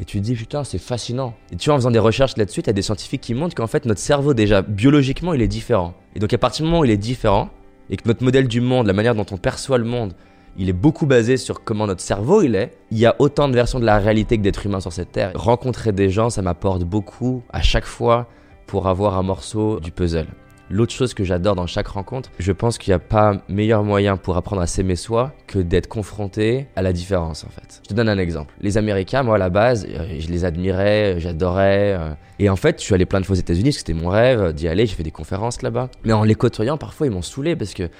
Et 0.00 0.04
tu 0.04 0.18
te 0.18 0.24
dis, 0.24 0.34
putain, 0.34 0.64
c'est 0.64 0.78
fascinant. 0.78 1.34
Et 1.52 1.56
tu 1.56 1.68
vois, 1.68 1.74
en 1.74 1.78
faisant 1.78 1.92
des 1.92 2.00
recherches 2.00 2.36
là-dessus, 2.36 2.64
tu 2.64 2.70
as 2.70 2.72
des 2.72 2.82
scientifiques 2.82 3.20
qui 3.20 3.32
montrent 3.32 3.54
qu'en 3.54 3.68
fait, 3.68 3.84
notre 3.84 4.00
cerveau, 4.00 4.34
déjà, 4.34 4.60
biologiquement, 4.60 5.34
il 5.34 5.40
est 5.40 5.46
différent. 5.46 5.94
Et 6.16 6.18
donc, 6.18 6.32
à 6.32 6.38
partir 6.38 6.64
du 6.64 6.70
moment 6.70 6.80
où 6.80 6.84
il 6.84 6.90
est 6.90 6.96
différent, 6.96 7.48
et 7.90 7.96
que 7.96 8.02
notre 8.06 8.24
modèle 8.24 8.48
du 8.48 8.60
monde, 8.60 8.88
la 8.88 8.92
manière 8.92 9.14
dont 9.14 9.26
on 9.30 9.36
perçoit 9.36 9.78
le 9.78 9.84
monde, 9.84 10.14
il 10.56 10.68
est 10.68 10.74
beaucoup 10.74 11.06
basé 11.06 11.36
sur 11.36 11.64
comment 11.64 11.86
notre 11.86 12.00
cerveau 12.00 12.42
il 12.42 12.54
est. 12.54 12.72
Il 12.90 12.98
y 12.98 13.06
a 13.06 13.16
autant 13.18 13.48
de 13.48 13.54
versions 13.54 13.80
de 13.80 13.84
la 13.84 13.98
réalité 13.98 14.36
que 14.36 14.42
d'êtres 14.42 14.66
humains 14.66 14.80
sur 14.80 14.92
cette 14.92 15.12
terre. 15.12 15.32
Rencontrer 15.34 15.92
des 15.92 16.10
gens, 16.10 16.30
ça 16.30 16.42
m'apporte 16.42 16.84
beaucoup 16.84 17.42
à 17.52 17.60
chaque 17.60 17.84
fois 17.84 18.28
pour 18.66 18.88
avoir 18.88 19.16
un 19.18 19.22
morceau 19.22 19.80
du 19.80 19.90
puzzle. 19.90 20.26
L'autre 20.70 20.92
chose 20.92 21.12
que 21.12 21.24
j'adore 21.24 21.54
dans 21.54 21.66
chaque 21.66 21.88
rencontre, 21.88 22.30
je 22.38 22.50
pense 22.50 22.78
qu'il 22.78 22.90
n'y 22.90 22.94
a 22.94 22.98
pas 22.98 23.42
meilleur 23.48 23.84
moyen 23.84 24.16
pour 24.16 24.36
apprendre 24.38 24.62
à 24.62 24.66
s'aimer 24.66 24.96
soi 24.96 25.32
que 25.46 25.58
d'être 25.58 25.88
confronté 25.88 26.68
à 26.74 26.80
la 26.80 26.94
différence 26.94 27.44
en 27.44 27.50
fait. 27.50 27.82
Je 27.82 27.90
te 27.90 27.94
donne 27.94 28.08
un 28.08 28.16
exemple. 28.16 28.54
Les 28.62 28.78
Américains, 28.78 29.22
moi 29.22 29.34
à 29.34 29.38
la 29.38 29.50
base, 29.50 29.86
euh, 29.88 30.16
je 30.18 30.28
les 30.28 30.46
admirais, 30.46 31.16
j'adorais. 31.18 31.94
Euh, 31.98 32.10
et 32.38 32.48
en 32.48 32.56
fait, 32.56 32.80
je 32.80 32.84
suis 32.84 32.94
allé 32.94 33.04
plein 33.04 33.20
de 33.20 33.26
fois 33.26 33.36
aux 33.36 33.38
États-Unis, 33.38 33.74
c'était 33.74 33.92
mon 33.92 34.08
rêve 34.08 34.54
d'y 34.54 34.66
aller, 34.66 34.86
j'ai 34.86 34.94
fait 34.94 35.02
des 35.02 35.10
conférences 35.10 35.60
là-bas. 35.60 35.90
Mais 36.04 36.14
en 36.14 36.24
les 36.24 36.34
côtoyant, 36.34 36.78
parfois 36.78 37.06
ils 37.06 37.12
m'ont 37.12 37.22
saoulé 37.22 37.56
parce 37.56 37.74
que 37.74 37.90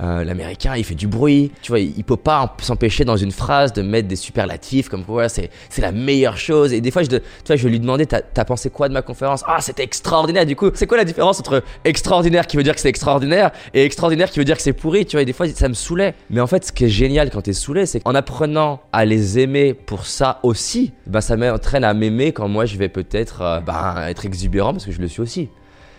euh, 0.00 0.24
l'américain 0.24 0.76
il 0.76 0.84
fait 0.84 0.94
du 0.94 1.06
bruit. 1.06 1.50
Tu 1.62 1.72
vois 1.72 1.80
il, 1.80 2.04
peut 2.04 2.16
pas 2.16 2.56
s'empêcher 2.60 3.04
dans 3.04 3.16
une 3.16 3.32
phrase 3.32 3.72
de 3.72 3.82
mettre 3.82 4.08
des 4.08 4.16
superlatifs 4.16 4.88
comme 4.88 5.04
quoi 5.04 5.28
c'est 5.28 5.50
c'est 5.70 5.82
la 5.82 5.92
meilleure 5.92 6.36
chose. 6.36 6.72
Et 6.72 6.80
des 6.80 6.90
fois 6.90 7.02
je 7.02 7.08
vois 7.08 7.56
je 7.56 7.68
lui 7.68 7.80
demandais 7.80 8.06
t'as 8.06 8.20
as 8.36 8.44
pensé 8.44 8.70
quoi 8.70 8.88
de 8.88 8.94
ma 8.94 9.02
conférence? 9.02 9.42
Ah 9.46 9.60
c'était 9.60 9.82
extraordinaire. 9.82 10.46
Du 10.46 10.56
coup 10.56 10.70
c'est 10.74 10.86
quoi 10.86 10.96
la 10.96 11.04
différence 11.04 11.40
entre 11.40 11.62
extraordinaire 11.84 12.46
qui 12.46 12.56
veut 12.56 12.62
dire 12.62 12.74
que 12.74 12.80
c'est 12.80 12.88
extraordinaire 12.88 13.50
et 13.74 13.84
extraordinaire 13.84 14.30
qui 14.30 14.38
veut 14.38 14.44
dire 14.44 14.56
que 14.56 14.62
c'est 14.62 14.72
pourri? 14.72 15.06
Tu 15.06 15.16
vois 15.16 15.22
et 15.22 15.26
des 15.26 15.32
fois 15.32 15.48
ça 15.48 15.68
me 15.68 15.74
saoulait. 15.74 16.14
Mais 16.30 16.40
en 16.40 16.46
fait 16.46 16.64
ce 16.64 16.72
qui 16.72 16.84
est 16.84 16.88
génial 16.88 17.30
quand 17.30 17.42
t'es 17.42 17.52
saoulé 17.52 17.86
c'est 17.86 18.00
qu'en 18.00 18.14
apprenant 18.14 18.80
à 18.92 19.04
les 19.04 19.38
aimer 19.38 19.74
pour 19.74 20.06
ça 20.06 20.40
aussi 20.42 20.92
bah 21.06 21.20
ça 21.20 21.36
m'entraîne 21.36 21.84
à 21.84 21.94
m'aimer 21.94 22.32
quand 22.32 22.48
moi 22.48 22.66
je 22.66 22.76
vais 22.76 22.88
peut-être 22.88 23.42
euh, 23.42 23.60
bah, 23.60 24.04
être 24.08 24.26
exubérant 24.26 24.72
parce 24.72 24.84
que 24.84 24.92
je 24.92 25.00
le 25.00 25.08
suis 25.08 25.22
aussi 25.22 25.48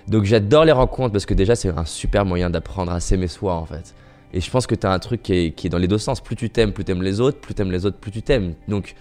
donc 0.09 0.23
j'adore 0.23 0.65
les 0.65 0.71
rencontres 0.71 1.11
parce 1.11 1.25
que 1.25 1.33
déjà 1.33 1.55
c'est 1.55 1.69
un 1.69 1.85
super 1.85 2.25
moyen 2.25 2.49
d'apprendre 2.49 2.91
à 2.91 2.99
s'aimer 2.99 3.27
soi 3.27 3.53
en 3.55 3.65
fait. 3.65 3.93
Et 4.33 4.41
je 4.41 4.51
pense 4.51 4.67
que 4.67 4.75
tu 4.75 4.85
as 4.85 4.91
un 4.91 4.99
truc 4.99 5.23
qui 5.23 5.33
est, 5.33 5.51
qui 5.51 5.67
est, 5.67 5.69
dans 5.69 5.79
les 5.79 5.87
deux 5.87 5.97
sens. 5.97 6.21
Plus 6.21 6.35
tu 6.35 6.49
t'aimes, 6.51 6.71
plus 6.71 6.85
tu 6.85 6.91
aimes 6.91 7.01
les 7.01 7.19
autres. 7.19 7.39
Plus 7.39 7.55
tu 7.55 7.61
aimes 7.61 7.71
les 7.71 7.85
autres, 7.85 7.97
plus 7.97 8.11
tu 8.11 8.21
t'aimes. 8.21 8.53
Donc 8.67 8.95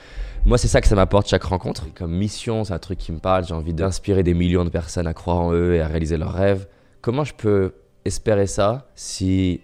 moi 0.46 0.56
c'est 0.56 0.68
ça 0.68 0.80
que 0.80 0.86
ça 0.86 0.94
m'apporte 0.94 1.28
chaque 1.28 1.42
rencontre. 1.42 1.92
Comme 1.94 2.12
mission, 2.12 2.64
c'est 2.64 2.72
un 2.72 2.78
truc 2.78 2.98
qui 2.98 3.12
me 3.12 3.18
parle. 3.18 3.46
J'ai 3.46 3.54
envie 3.54 3.74
d'inspirer 3.74 4.22
des 4.22 4.34
millions 4.34 4.64
de 4.64 4.70
personnes 4.70 5.06
à 5.06 5.14
croire 5.14 5.38
en 5.38 5.52
eux 5.52 5.74
et 5.74 5.80
à 5.80 5.86
réaliser 5.86 6.16
leurs 6.16 6.32
rêves. 6.32 6.66
Comment 7.00 7.24
je 7.24 7.34
peux 7.34 7.74
espérer 8.04 8.46
ça 8.46 8.88
si 8.94 9.60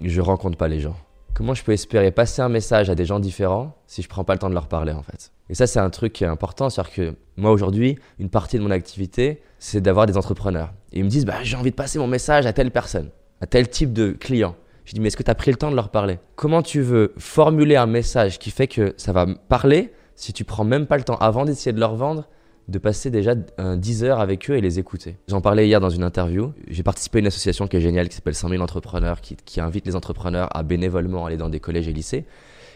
je 0.00 0.20
rencontre 0.20 0.56
pas 0.56 0.68
les 0.68 0.80
gens? 0.80 0.96
Comment 1.34 1.54
je 1.54 1.64
peux 1.64 1.72
espérer 1.72 2.12
passer 2.12 2.42
un 2.42 2.48
message 2.48 2.90
à 2.90 2.94
des 2.94 3.04
gens 3.04 3.18
différents 3.18 3.76
si 3.88 4.02
je 4.02 4.08
prends 4.08 4.22
pas 4.22 4.34
le 4.34 4.38
temps 4.38 4.48
de 4.48 4.54
leur 4.54 4.68
parler 4.68 4.92
en 4.92 5.02
fait 5.02 5.32
Et 5.50 5.54
ça 5.54 5.66
c'est 5.66 5.80
un 5.80 5.90
truc 5.90 6.12
qui 6.12 6.22
est 6.22 6.28
important. 6.28 6.70
C'est-à-dire 6.70 6.92
que 6.92 7.14
moi 7.36 7.50
aujourd'hui, 7.50 7.98
une 8.20 8.30
partie 8.30 8.56
de 8.56 8.62
mon 8.62 8.70
activité, 8.70 9.42
c'est 9.58 9.80
d'avoir 9.80 10.06
des 10.06 10.16
entrepreneurs. 10.16 10.72
Et 10.92 11.00
ils 11.00 11.04
me 11.04 11.08
disent, 11.10 11.26
bah, 11.26 11.42
j'ai 11.42 11.56
envie 11.56 11.72
de 11.72 11.76
passer 11.76 11.98
mon 11.98 12.06
message 12.06 12.46
à 12.46 12.52
telle 12.52 12.70
personne, 12.70 13.10
à 13.40 13.46
tel 13.46 13.68
type 13.68 13.92
de 13.92 14.12
client. 14.12 14.54
Je 14.84 14.92
dis, 14.92 15.00
mais 15.00 15.08
est-ce 15.08 15.16
que 15.16 15.24
tu 15.24 15.30
as 15.30 15.34
pris 15.34 15.50
le 15.50 15.56
temps 15.56 15.72
de 15.72 15.76
leur 15.76 15.88
parler? 15.88 16.20
Comment 16.36 16.62
tu 16.62 16.82
veux 16.82 17.12
formuler 17.18 17.74
un 17.74 17.86
message 17.86 18.38
qui 18.38 18.52
fait 18.52 18.68
que 18.68 18.94
ça 18.96 19.12
va 19.12 19.26
parler 19.48 19.92
si 20.14 20.32
tu 20.32 20.44
prends 20.44 20.64
même 20.64 20.86
pas 20.86 20.98
le 20.98 21.02
temps 21.02 21.16
avant 21.16 21.44
d'essayer 21.44 21.72
de 21.72 21.80
leur 21.80 21.96
vendre 21.96 22.28
de 22.68 22.78
passer 22.78 23.10
déjà 23.10 23.34
10 23.34 24.04
heures 24.04 24.20
avec 24.20 24.50
eux 24.50 24.56
et 24.56 24.60
les 24.60 24.78
écouter. 24.78 25.16
J'en 25.28 25.40
parlais 25.40 25.66
hier 25.66 25.80
dans 25.80 25.90
une 25.90 26.02
interview. 26.02 26.52
J'ai 26.68 26.82
participé 26.82 27.18
à 27.18 27.20
une 27.20 27.26
association 27.26 27.66
qui 27.66 27.76
est 27.76 27.80
géniale 27.80 28.08
qui 28.08 28.16
s'appelle 28.16 28.34
100 28.34 28.48
000 28.48 28.62
entrepreneurs 28.62 29.20
qui, 29.20 29.36
qui 29.36 29.60
invite 29.60 29.86
les 29.86 29.96
entrepreneurs 29.96 30.48
à 30.56 30.62
bénévolement 30.62 31.26
aller 31.26 31.36
dans 31.36 31.48
des 31.48 31.60
collèges 31.60 31.88
et 31.88 31.92
lycées 31.92 32.24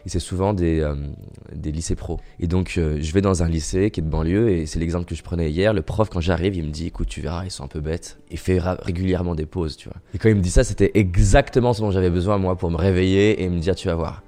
et 0.06 0.08
c'est 0.08 0.20
souvent 0.20 0.54
des, 0.54 0.80
euh, 0.80 0.94
des 1.54 1.72
lycées 1.72 1.94
pro. 1.94 2.18
Et 2.40 2.46
donc, 2.46 2.74
euh, 2.76 2.98
je 3.00 3.12
vais 3.12 3.20
dans 3.20 3.42
un 3.42 3.48
lycée 3.48 3.90
qui 3.90 4.00
est 4.00 4.02
de 4.02 4.08
banlieue, 4.08 4.50
et 4.50 4.66
c'est 4.66 4.78
l'exemple 4.78 5.04
que 5.04 5.14
je 5.14 5.22
prenais 5.22 5.50
hier. 5.50 5.72
Le 5.72 5.82
prof, 5.82 6.08
quand 6.08 6.20
j'arrive, 6.20 6.56
il 6.56 6.64
me 6.64 6.70
dit 6.70 6.86
Écoute, 6.86 7.08
tu 7.08 7.20
verras, 7.20 7.44
ils 7.44 7.50
sont 7.50 7.64
un 7.64 7.68
peu 7.68 7.80
bêtes. 7.80 8.18
Il 8.30 8.38
fait 8.38 8.58
régulièrement 8.60 9.34
des 9.34 9.46
pauses, 9.46 9.76
tu 9.76 9.88
vois. 9.88 9.98
Et 10.14 10.18
quand 10.18 10.28
il 10.28 10.36
me 10.36 10.40
dit 10.40 10.50
ça, 10.50 10.64
c'était 10.64 10.92
exactement 10.94 11.72
ce 11.72 11.80
dont 11.80 11.90
j'avais 11.90 12.10
besoin, 12.10 12.38
moi, 12.38 12.56
pour 12.56 12.70
me 12.70 12.76
réveiller 12.76 13.42
et 13.42 13.48
me 13.48 13.58
dire 13.58 13.74
Tu 13.74 13.88
vas 13.88 13.94
voir. 13.94 14.22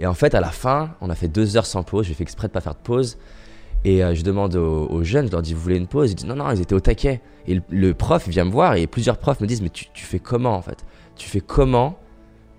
Et 0.00 0.06
en 0.06 0.14
fait, 0.14 0.34
à 0.34 0.40
la 0.40 0.50
fin, 0.50 0.94
on 1.00 1.10
a 1.10 1.14
fait 1.14 1.28
deux 1.28 1.56
heures 1.56 1.66
sans 1.66 1.82
pause. 1.82 2.06
J'ai 2.06 2.14
fait 2.14 2.24
exprès 2.24 2.48
de 2.48 2.52
pas 2.52 2.60
faire 2.60 2.74
de 2.74 2.80
pause. 2.82 3.18
Et 3.84 4.04
euh, 4.04 4.14
je 4.14 4.22
demande 4.22 4.54
aux, 4.54 5.02
jeunes, 5.02 5.26
je 5.26 5.32
leur 5.32 5.42
dis, 5.42 5.54
vous 5.54 5.60
voulez 5.60 5.76
une 5.76 5.88
pause? 5.88 6.12
Ils 6.12 6.14
disent, 6.14 6.26
non, 6.26 6.36
non, 6.36 6.50
ils 6.50 6.60
étaient 6.60 6.74
au 6.74 6.80
taquet. 6.80 7.20
Et 7.48 7.60
le, 7.68 7.94
prof 7.94 8.28
vient 8.28 8.44
me 8.44 8.50
voir 8.50 8.76
et 8.76 8.86
plusieurs 8.86 9.18
profs 9.18 9.40
me 9.40 9.46
disent, 9.46 9.62
mais 9.62 9.70
tu, 9.70 9.86
tu 9.92 10.04
fais 10.04 10.20
comment 10.20 10.54
en 10.54 10.62
fait? 10.62 10.84
Tu 11.16 11.28
fais 11.28 11.40
comment 11.40 11.98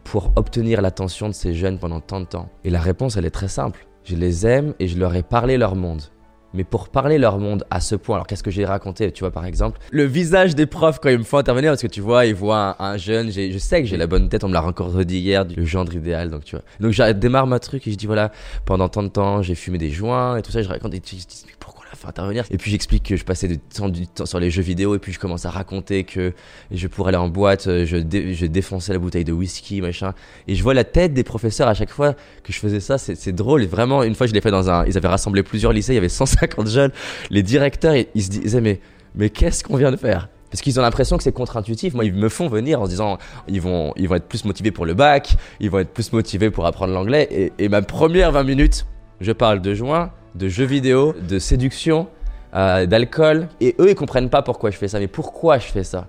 pour 0.03 0.34
obtenir 0.36 0.82
l'attention 0.82 1.30
de 1.30 1.34
ces 1.34 1.53
jeunes 1.53 1.80
pendant 1.80 2.01
tant 2.01 2.20
de 2.20 2.25
temps? 2.25 2.50
Et 2.63 2.70
la 2.70 2.82
réponse, 2.82 3.15
elle 3.15 3.25
est 3.25 3.32
très 3.32 3.48
simple. 3.48 3.88
Je 4.03 4.15
les 4.15 4.46
aime 4.46 4.74
et 4.80 4.88
je 4.88 5.00
leur 5.00 5.15
ai 5.15 5.24
parlé 5.24 5.58
leur 5.58 5.75
monde. 5.75 6.01
Mais 6.53 6.63
pour 6.63 6.89
parler 6.89 7.17
leur 7.17 7.39
monde 7.39 7.65
à 7.72 7.79
ce 7.79 7.95
point, 7.95 8.15
alors 8.15 8.27
qu'est-ce 8.27 8.43
que 8.43 8.51
j'ai 8.51 8.65
raconté 8.65 9.12
Tu 9.12 9.22
vois, 9.22 9.31
par 9.31 9.45
exemple, 9.45 9.79
le 9.91 10.03
visage 10.03 10.55
des 10.55 10.65
profs 10.65 11.00
quand 11.00 11.10
ils 11.10 11.17
me 11.17 11.24
font 11.24 11.38
intervenir, 11.38 11.72
parce 11.72 11.81
que 11.81 11.88
tu 11.88 12.01
vois, 12.01 12.25
ils 12.25 12.36
voient 12.36 12.75
un, 12.79 12.98
jeune, 12.98 13.31
je 13.31 13.57
sais 13.57 13.81
que 13.81 13.88
j'ai 13.88 13.98
la 13.98 14.07
bonne 14.07 14.29
tête, 14.29 14.43
on 14.43 14.50
me 14.50 14.53
l'a 14.53 14.63
encore 14.63 14.91
redit 14.91 15.19
hier, 15.19 15.45
le 15.45 15.65
gendre 15.65 15.93
idéal, 15.95 16.29
donc 16.29 16.43
tu 16.43 16.55
vois. 16.55 16.63
Donc 16.79 16.91
je 16.91 17.12
démarre 17.13 17.48
ma 17.48 17.60
truc 17.60 17.88
et 17.88 17.91
je 17.91 17.98
dis 17.98 18.05
voilà, 18.05 18.31
pendant 18.65 18.88
tant 18.88 19.03
de 19.03 19.07
temps, 19.07 19.41
j'ai 19.41 19.55
fumé 19.55 19.77
des 19.77 19.89
joints 19.89 20.38
et 20.38 20.41
tout 20.41 20.51
ça, 20.51 20.62
je 20.62 20.69
raconte, 20.69 20.93
et 20.93 21.00
tu 21.00 21.15
dis, 21.15 21.45
pourquoi 21.60 21.73
intervenir. 22.07 22.45
Et 22.51 22.57
puis 22.57 22.72
j'explique 22.72 23.03
que 23.03 23.15
je 23.15 23.24
passais 23.24 23.48
du 23.48 23.57
temps, 23.57 24.25
sur 24.25 24.39
les 24.39 24.50
jeux 24.50 24.62
vidéo 24.62 24.95
et 24.95 25.00
puis 25.00 25.12
je 25.12 25.19
commence 25.19 25.45
à 25.45 25.50
raconter 25.50 26.03
que 26.03 26.33
je 26.72 26.88
pourrais 26.88 27.10
aller 27.10 27.17
en 27.17 27.29
boîte, 27.29 27.67
euh, 27.67 27.86
je, 27.86 27.98
je 27.98 28.45
défonçais 28.45 28.93
la 28.93 29.00
bouteille 29.00 29.24
de 29.24 29.31
whisky, 29.31 29.81
machin. 29.81 30.13
Et 30.48 30.55
je 30.55 30.63
vois 30.63 30.74
la 30.74 30.83
tête 30.83 31.13
des 31.13 31.24
professeurs 31.24 31.67
à 31.67 31.74
chaque 31.74 31.91
fois 31.91 32.13
que 32.43 32.53
je 32.53 32.60
faisais 32.60 32.79
ça, 32.79 32.98
c'est 32.98 33.31
drôle. 33.31 33.65
Vraiment, 33.65 34.03
une 34.03 34.15
fois 34.15 34.27
je 34.27 34.33
l'ai 34.33 34.41
fait 34.41 34.51
dans 34.51 34.69
un, 34.69 34.86
ils 34.86 34.98
avaient 34.98 35.07
rassemblé 35.07 35.43
plusieurs 35.43 35.74
lycées, 35.74 35.93
il 35.93 35.95
y 35.95 36.00
avait 36.00 36.10
150 36.10 36.67
jeunes. 36.67 36.91
Les 37.29 37.43
directeurs, 37.43 37.95
ils, 37.95 38.24
se 38.24 38.29
disaient 38.29 38.62
mais, 38.62 38.79
mais 39.15 39.29
qu'est-ce 39.29 39.63
qu'on 39.63 39.77
vient 39.77 39.91
de 39.91 39.98
faire? 39.98 40.29
parce 40.50 40.62
qu'ils 40.62 40.79
ont 40.79 40.83
l'impression 40.83 41.17
que 41.17 41.24
c'est 41.24 41.31
contre-intuitif. 41.31 41.95
Moi, 41.95 42.05
ils 42.05 42.13
me 42.13 42.29
font 42.29 42.48
venir 42.48 42.79
en 42.79 42.86
se 42.86 42.91
disant 42.91 43.17
ils 43.48 43.60
vont, 43.60 43.91
ils 43.95 44.07
vont 44.07 44.13
être 44.13 44.27
plus 44.27 44.45
motivés 44.45 44.69
pour 44.69 44.86
le 44.86 44.93
bac, 44.93 45.36
ils 45.60 45.72
vont 45.72 45.79
être 45.79 45.91
plus 45.91 46.13
motivés 46.13 46.51
pour 46.51 46.67
apprendre 46.67 46.93
l'anglais. 46.93 47.51
Et 47.57 47.69
ma 47.69 47.81
première 47.81 48.31
20 48.31 48.43
minutes, 48.43 48.86
je 49.19 49.31
parle 49.31 49.62
de 49.62 49.74
juin, 49.74 50.12
de 50.36 50.48
jeux 50.48 50.66
vidéo, 50.66 51.13
de 51.28 51.40
séduction, 51.40 52.08
euh, 52.56 52.86
d'alcool. 52.86 53.48
Et 53.62 53.75
eux, 53.80 53.90
ils 53.90 53.96
comprennent 53.96 54.30
pas 54.30 54.42
pourquoi 54.42 54.72
je 54.72 54.78
fais 54.78 54.88
ça. 54.88 55.00
Mais 55.00 55.08
pourquoi 55.08 55.58
je 55.58 55.68
fais 55.68 55.84
ça? 55.84 56.08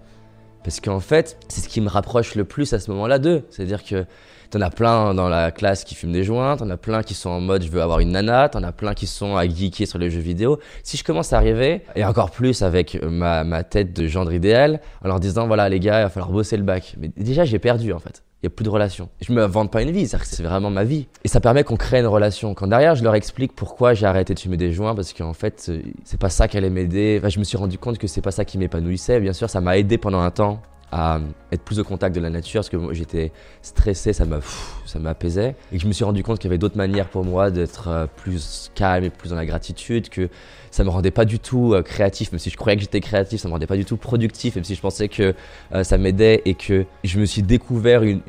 Parce 0.62 0.80
qu'en 0.80 1.00
fait, 1.00 1.38
c'est 1.48 1.60
ce 1.60 1.68
qui 1.68 1.80
me 1.80 1.88
rapproche 1.88 2.34
le 2.34 2.44
plus 2.44 2.72
à 2.72 2.80
ce 2.80 2.90
moment-là 2.90 3.18
d'eux. 3.18 3.44
C'est-à-dire 3.50 3.84
que 3.84 4.06
t'en 4.50 4.62
as 4.62 4.70
plein 4.70 5.12
dans 5.12 5.28
la 5.28 5.50
classe 5.50 5.84
qui 5.84 5.94
fument 5.94 6.12
des 6.12 6.24
joints, 6.24 6.56
t'en 6.56 6.70
as 6.70 6.78
plein 6.78 7.02
qui 7.02 7.12
sont 7.12 7.28
en 7.28 7.40
mode 7.40 7.62
je 7.64 7.70
veux 7.70 7.82
avoir 7.82 8.00
une 8.00 8.12
nana, 8.12 8.48
t'en 8.48 8.62
as 8.62 8.72
plein 8.72 8.94
qui 8.94 9.06
sont 9.06 9.36
à 9.36 9.46
geeker 9.46 9.86
sur 9.86 9.98
les 9.98 10.10
jeux 10.10 10.20
vidéo. 10.20 10.58
Si 10.82 10.96
je 10.96 11.04
commence 11.04 11.34
à 11.34 11.36
arriver, 11.36 11.82
et 11.96 12.04
encore 12.04 12.30
plus 12.30 12.62
avec 12.62 12.98
ma, 13.02 13.44
ma 13.44 13.62
tête 13.62 13.92
de 13.92 14.06
gendre 14.06 14.32
idéal, 14.32 14.80
en 15.02 15.08
leur 15.08 15.20
disant 15.20 15.46
voilà 15.46 15.68
les 15.68 15.80
gars, 15.80 16.00
il 16.00 16.04
va 16.04 16.08
falloir 16.08 16.32
bosser 16.32 16.56
le 16.56 16.62
bac. 16.62 16.94
Mais 16.98 17.10
déjà, 17.14 17.44
j'ai 17.44 17.58
perdu 17.58 17.92
en 17.92 17.98
fait. 17.98 18.23
Il 18.44 18.48
n'y 18.48 18.52
a 18.52 18.56
plus 18.56 18.64
de 18.64 18.68
relation. 18.68 19.08
Je 19.22 19.32
me 19.32 19.42
vante 19.46 19.70
pas 19.70 19.80
une 19.80 19.90
vie, 19.90 20.06
c'est 20.06 20.42
vraiment 20.42 20.68
ma 20.68 20.84
vie. 20.84 21.06
Et 21.24 21.28
ça 21.28 21.40
permet 21.40 21.64
qu'on 21.64 21.76
crée 21.76 22.00
une 22.00 22.06
relation. 22.06 22.52
Quand 22.52 22.66
derrière, 22.66 22.94
je 22.94 23.02
leur 23.02 23.14
explique 23.14 23.54
pourquoi 23.54 23.94
j'ai 23.94 24.04
arrêté 24.04 24.34
de 24.34 24.38
fumer 24.38 24.58
des 24.58 24.70
joints, 24.70 24.94
parce 24.94 25.14
qu'en 25.14 25.32
fait, 25.32 25.64
euh, 25.70 25.80
c'est 26.04 26.20
pas 26.20 26.28
ça 26.28 26.46
qui 26.46 26.58
allait 26.58 26.68
m'aider. 26.68 27.22
Je 27.26 27.38
me 27.38 27.44
suis 27.44 27.56
rendu 27.56 27.78
compte 27.78 27.96
que 27.96 28.06
c'est 28.06 28.20
pas 28.20 28.32
ça 28.32 28.44
qui 28.44 28.58
m'épanouissait. 28.58 29.18
Bien 29.18 29.32
sûr, 29.32 29.48
ça 29.48 29.62
m'a 29.62 29.78
aidé 29.78 29.96
pendant 29.96 30.20
un 30.20 30.30
temps 30.30 30.60
à 30.92 31.20
être 31.50 31.62
plus 31.62 31.80
au 31.80 31.84
contact 31.84 32.14
de 32.14 32.20
la 32.20 32.30
nature 32.30 32.60
parce 32.60 32.68
que 32.68 32.92
j'étais 32.92 33.32
stressé, 33.62 34.12
ça 34.12 34.26
m'a 34.26 34.38
ça 34.86 35.00
m'apaisait 35.00 35.56
et 35.72 35.78
je 35.80 35.88
me 35.88 35.92
suis 35.92 36.04
rendu 36.04 36.22
compte 36.22 36.38
qu'il 36.38 36.48
y 36.48 36.52
avait 36.52 36.58
d'autres 36.58 36.76
manières 36.76 37.08
pour 37.08 37.24
moi 37.24 37.50
d'être 37.50 37.88
euh, 37.88 38.06
plus 38.06 38.70
calme 38.76 39.04
et 39.04 39.10
plus 39.10 39.30
dans 39.30 39.36
la 39.36 39.46
gratitude 39.46 40.08
que 40.08 40.28
ça 40.74 40.82
me 40.82 40.90
rendait 40.90 41.12
pas 41.12 41.24
du 41.24 41.38
tout 41.38 41.72
euh, 41.72 41.82
créatif, 41.82 42.32
même 42.32 42.40
si 42.40 42.50
je 42.50 42.56
croyais 42.56 42.74
que 42.74 42.82
j'étais 42.82 43.00
créatif, 43.00 43.40
ça 43.40 43.46
me 43.46 43.52
rendait 43.52 43.68
pas 43.68 43.76
du 43.76 43.84
tout 43.84 43.96
productif, 43.96 44.56
même 44.56 44.64
si 44.64 44.74
je 44.74 44.80
pensais 44.80 45.06
que 45.06 45.32
euh, 45.72 45.84
ça 45.84 45.98
m'aidait 45.98 46.42
et 46.46 46.54
que 46.54 46.84
je 47.04 47.20
me 47.20 47.26
suis 47.26 47.42
découvert 47.42 48.02
une, 48.02 48.20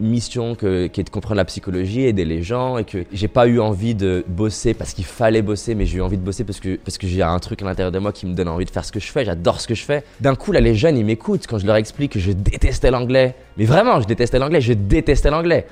mission 0.00 0.54
qui 0.54 0.66
est 0.66 1.04
de 1.04 1.10
comprendre 1.10 1.36
la 1.36 1.44
psychologie, 1.44 2.06
aider 2.06 2.24
les 2.24 2.42
gens 2.42 2.78
et 2.78 2.84
que 2.84 3.04
j'ai 3.12 3.28
pas 3.28 3.46
eu 3.46 3.60
envie 3.60 3.94
de 3.94 4.24
bosser 4.26 4.72
parce 4.72 4.94
qu'il 4.94 5.04
fallait 5.04 5.42
bosser, 5.42 5.74
mais 5.74 5.84
j'ai 5.84 5.98
eu 5.98 6.00
envie 6.00 6.16
de 6.16 6.22
bosser 6.22 6.44
parce 6.44 6.60
que, 6.60 6.76
parce 6.76 6.96
que 6.96 7.06
j'ai 7.06 7.20
un 7.20 7.38
truc 7.40 7.60
à 7.60 7.66
l'intérieur 7.66 7.92
de 7.92 7.98
moi 7.98 8.12
qui 8.12 8.24
me 8.24 8.32
donne 8.32 8.48
envie 8.48 8.64
de 8.64 8.70
faire 8.70 8.86
ce 8.86 8.92
que 8.92 9.00
je 9.00 9.12
fais, 9.12 9.26
j'adore 9.26 9.60
ce 9.60 9.68
que 9.68 9.74
je 9.74 9.84
fais. 9.84 10.02
D'un 10.22 10.36
coup, 10.36 10.50
là, 10.50 10.60
les 10.60 10.74
jeunes, 10.74 10.96
ils 10.96 11.04
m'écoutent 11.04 11.46
quand 11.46 11.58
je 11.58 11.66
leur 11.66 11.76
explique 11.76 12.12
que 12.12 12.20
je 12.20 12.32
détestais 12.32 12.90
l'anglais. 12.90 13.34
Mais 13.58 13.66
vraiment, 13.66 14.00
je 14.00 14.06
détestais 14.06 14.38
l'anglais, 14.38 14.62
je 14.62 14.72
détestais 14.72 15.30
l'anglais. 15.30 15.66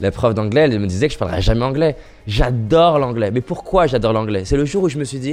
La 0.00 0.10
prof 0.10 0.34
d'anglais, 0.34 0.62
elle 0.62 0.78
me 0.78 0.86
disait 0.86 1.08
que 1.08 1.14
je 1.14 1.18
parlerais 1.18 1.40
jamais 1.40 1.64
anglais. 1.64 1.96
J'adore 2.26 2.98
l'anglais. 2.98 3.30
Mais 3.30 3.40
pourquoi 3.40 3.86
j'adore 3.86 4.12
l'anglais? 4.12 4.44
C'est 4.44 4.56
le 4.56 4.64
jour 4.64 4.82
où 4.84 4.88
je 4.88 4.98
me 4.98 5.04
suis 5.04 5.18
dit, 5.18 5.32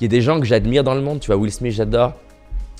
il 0.00 0.04
y 0.04 0.06
a 0.06 0.08
des 0.08 0.20
gens 0.20 0.38
que 0.38 0.46
j'admire 0.46 0.84
dans 0.84 0.94
le 0.94 1.00
monde. 1.00 1.20
Tu 1.20 1.26
vois, 1.26 1.36
Will 1.36 1.52
Smith, 1.52 1.72
j'adore. 1.72 2.12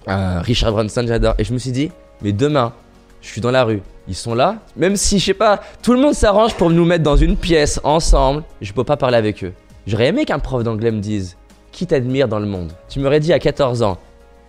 Euh, 0.09 0.41
Richard 0.41 0.73
Branson, 0.73 1.05
j'adore. 1.07 1.35
Et 1.39 1.45
je 1.45 1.53
me 1.53 1.59
suis 1.59 1.73
dit, 1.73 1.91
mais 2.23 2.33
demain, 2.33 2.73
je 3.23 3.29
suis 3.29 3.41
dans 3.41 3.51
la 3.51 3.65
rue. 3.65 3.83
Ils 4.09 4.15
sont 4.15 4.35
là. 4.35 4.57
Même 4.77 4.97
si, 4.97 5.19
je 5.19 5.27
sais 5.27 5.35
pas, 5.35 5.61
tout 5.83 5.93
le 5.93 6.01
monde 6.01 6.15
s'arrange 6.15 6.55
pour 6.55 6.71
nous 6.71 6.85
mettre 6.85 7.05
dans 7.05 7.17
une 7.17 7.37
pièce 7.37 7.81
ensemble, 7.85 8.45
je 8.61 8.73
peux 8.73 8.85
pas 8.85 8.97
parler 8.97 9.17
avec 9.17 9.43
eux. 9.45 9.53
J'aurais 9.87 10.07
aimé 10.07 10.25
qu'un 10.25 10.39
prof 10.39 10.63
d'anglais 10.63 10.91
me 10.91 11.01
dise, 11.01 11.37
qui 11.73 11.87
t'admire 11.87 12.29
dans 12.29 12.39
le 12.39 12.47
monde? 12.47 12.73
Tu 12.89 13.01
m'aurais 13.01 13.21
dit 13.21 13.33
à 13.33 13.39
14 13.39 13.83
ans, 13.83 13.99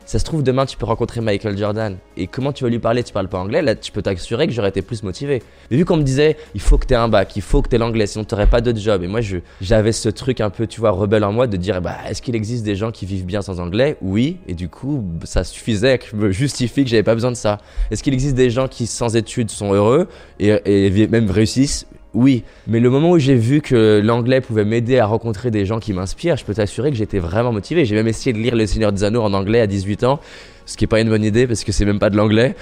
ça 0.06 0.20
se 0.20 0.26
trouve, 0.26 0.44
demain, 0.44 0.66
tu 0.66 0.78
peux 0.78 0.86
rencontrer 0.86 1.22
Michael 1.22 1.58
Jordan. 1.58 1.98
Et 2.18 2.28
comment 2.28 2.52
tu 2.52 2.64
vas 2.64 2.70
lui 2.70 2.80
parler? 2.80 3.04
Tu 3.04 3.14
parles 3.14 3.30
pas 3.30 3.40
anglais? 3.40 3.62
Là, 3.62 3.76
tu 3.76 3.92
peux 3.92 4.02
t'assurer 4.02 4.48
que 4.48 4.54
j'aurais 4.54 4.70
été 4.70 4.82
plus 4.82 5.04
motivé. 5.04 5.42
Mais 5.70 5.78
vu 5.78 5.86
qu'on 5.86 5.98
me 5.98 6.04
disait, 6.04 6.38
il 6.54 6.62
faut 6.62 6.78
que 6.78 6.86
tu 6.86 6.94
aies 6.94 6.98
un 6.98 7.08
bac, 7.08 7.36
il 7.36 7.42
faut 7.42 7.62
que 7.62 7.70
tu 7.70 7.76
aies 7.76 7.80
l'anglais, 7.80 8.08
sinon 8.08 8.26
tu 8.26 8.36
pas 8.48 8.62
de 8.62 8.78
job. 8.78 9.04
Et 9.04 9.08
moi, 9.08 9.22
j'avais 9.62 9.92
ce 9.92 10.10
truc 10.10 10.42
un 10.42 10.50
peu, 10.50 10.68
tu 10.68 10.80
vois, 10.80 10.92
rebelle 10.92 11.24
en 11.24 11.32
moi 11.32 11.48
de 11.48 11.58
dire, 11.58 11.82
bah, 11.82 11.98
est-ce 12.10 12.22
qu'il 12.22 12.36
existe 12.36 12.64
des 12.64 12.76
gens 12.76 12.92
qui 12.92 13.06
vivent 13.06 13.26
bien 13.26 13.42
sans 13.42 13.60
anglais? 13.60 13.98
Oui. 14.02 14.38
Et 14.48 14.54
du 14.54 14.70
coup, 14.70 15.04
ça 15.24 15.44
suffisait 15.44 15.98
que 15.98 16.06
je 16.12 16.16
me 16.16 16.32
justifie 16.32 16.84
que 16.84 16.90
j'avais 16.90 17.04
pas 17.04 17.16
besoin 17.16 17.32
de 17.32 17.38
ça. 17.38 17.60
Est-ce 17.92 18.04
qu'il 18.04 18.14
existe 18.14 18.36
des 18.36 18.50
gens 18.50 18.68
qui, 18.68 18.88
sans 18.88 19.16
études, 19.16 19.50
sont 19.50 19.74
heureux 19.74 20.08
et, 20.40 20.50
et 20.66 21.08
même 21.08 21.30
réussissent? 21.30 21.86
Oui, 22.14 22.44
mais 22.68 22.82
le 22.82 22.90
moment 22.90 23.12
où 23.12 23.20
j'ai 23.20 23.36
vu 23.36 23.62
que 23.62 24.02
l'anglais 24.04 24.42
pouvait 24.42 24.66
m'aider 24.66 25.00
à 25.00 25.06
rencontrer 25.06 25.50
des 25.50 25.66
gens 25.66 25.80
qui 25.80 25.94
m'inspirent, 25.94 26.36
je 26.36 26.44
peux 26.44 26.54
t'assurer 26.54 26.92
que 26.92 26.98
j'étais 26.98 27.20
vraiment 27.20 27.54
motivé. 27.54 27.86
J'ai 27.86 27.96
même 27.96 28.08
essayé 28.08 28.34
de 28.34 28.38
lire 28.38 28.56
Le 28.56 28.66
Seigneur 28.66 28.92
des 28.92 29.06
Anneaux 29.06 29.22
en 29.22 29.34
anglais 29.34 29.62
à 29.62 29.68
18 29.68 30.04
ans, 30.04 30.20
ce 30.66 30.76
qui 30.76 30.84
est 30.84 30.88
pas 30.88 31.00
une 31.00 31.08
bonne 31.08 31.24
idée 31.24 31.48
parce 31.48 31.64
que 31.64 31.72
c'est 31.72 31.86
même 31.86 32.00
pas 32.00 32.10
de 32.10 32.18
l'anglais, 32.18 32.56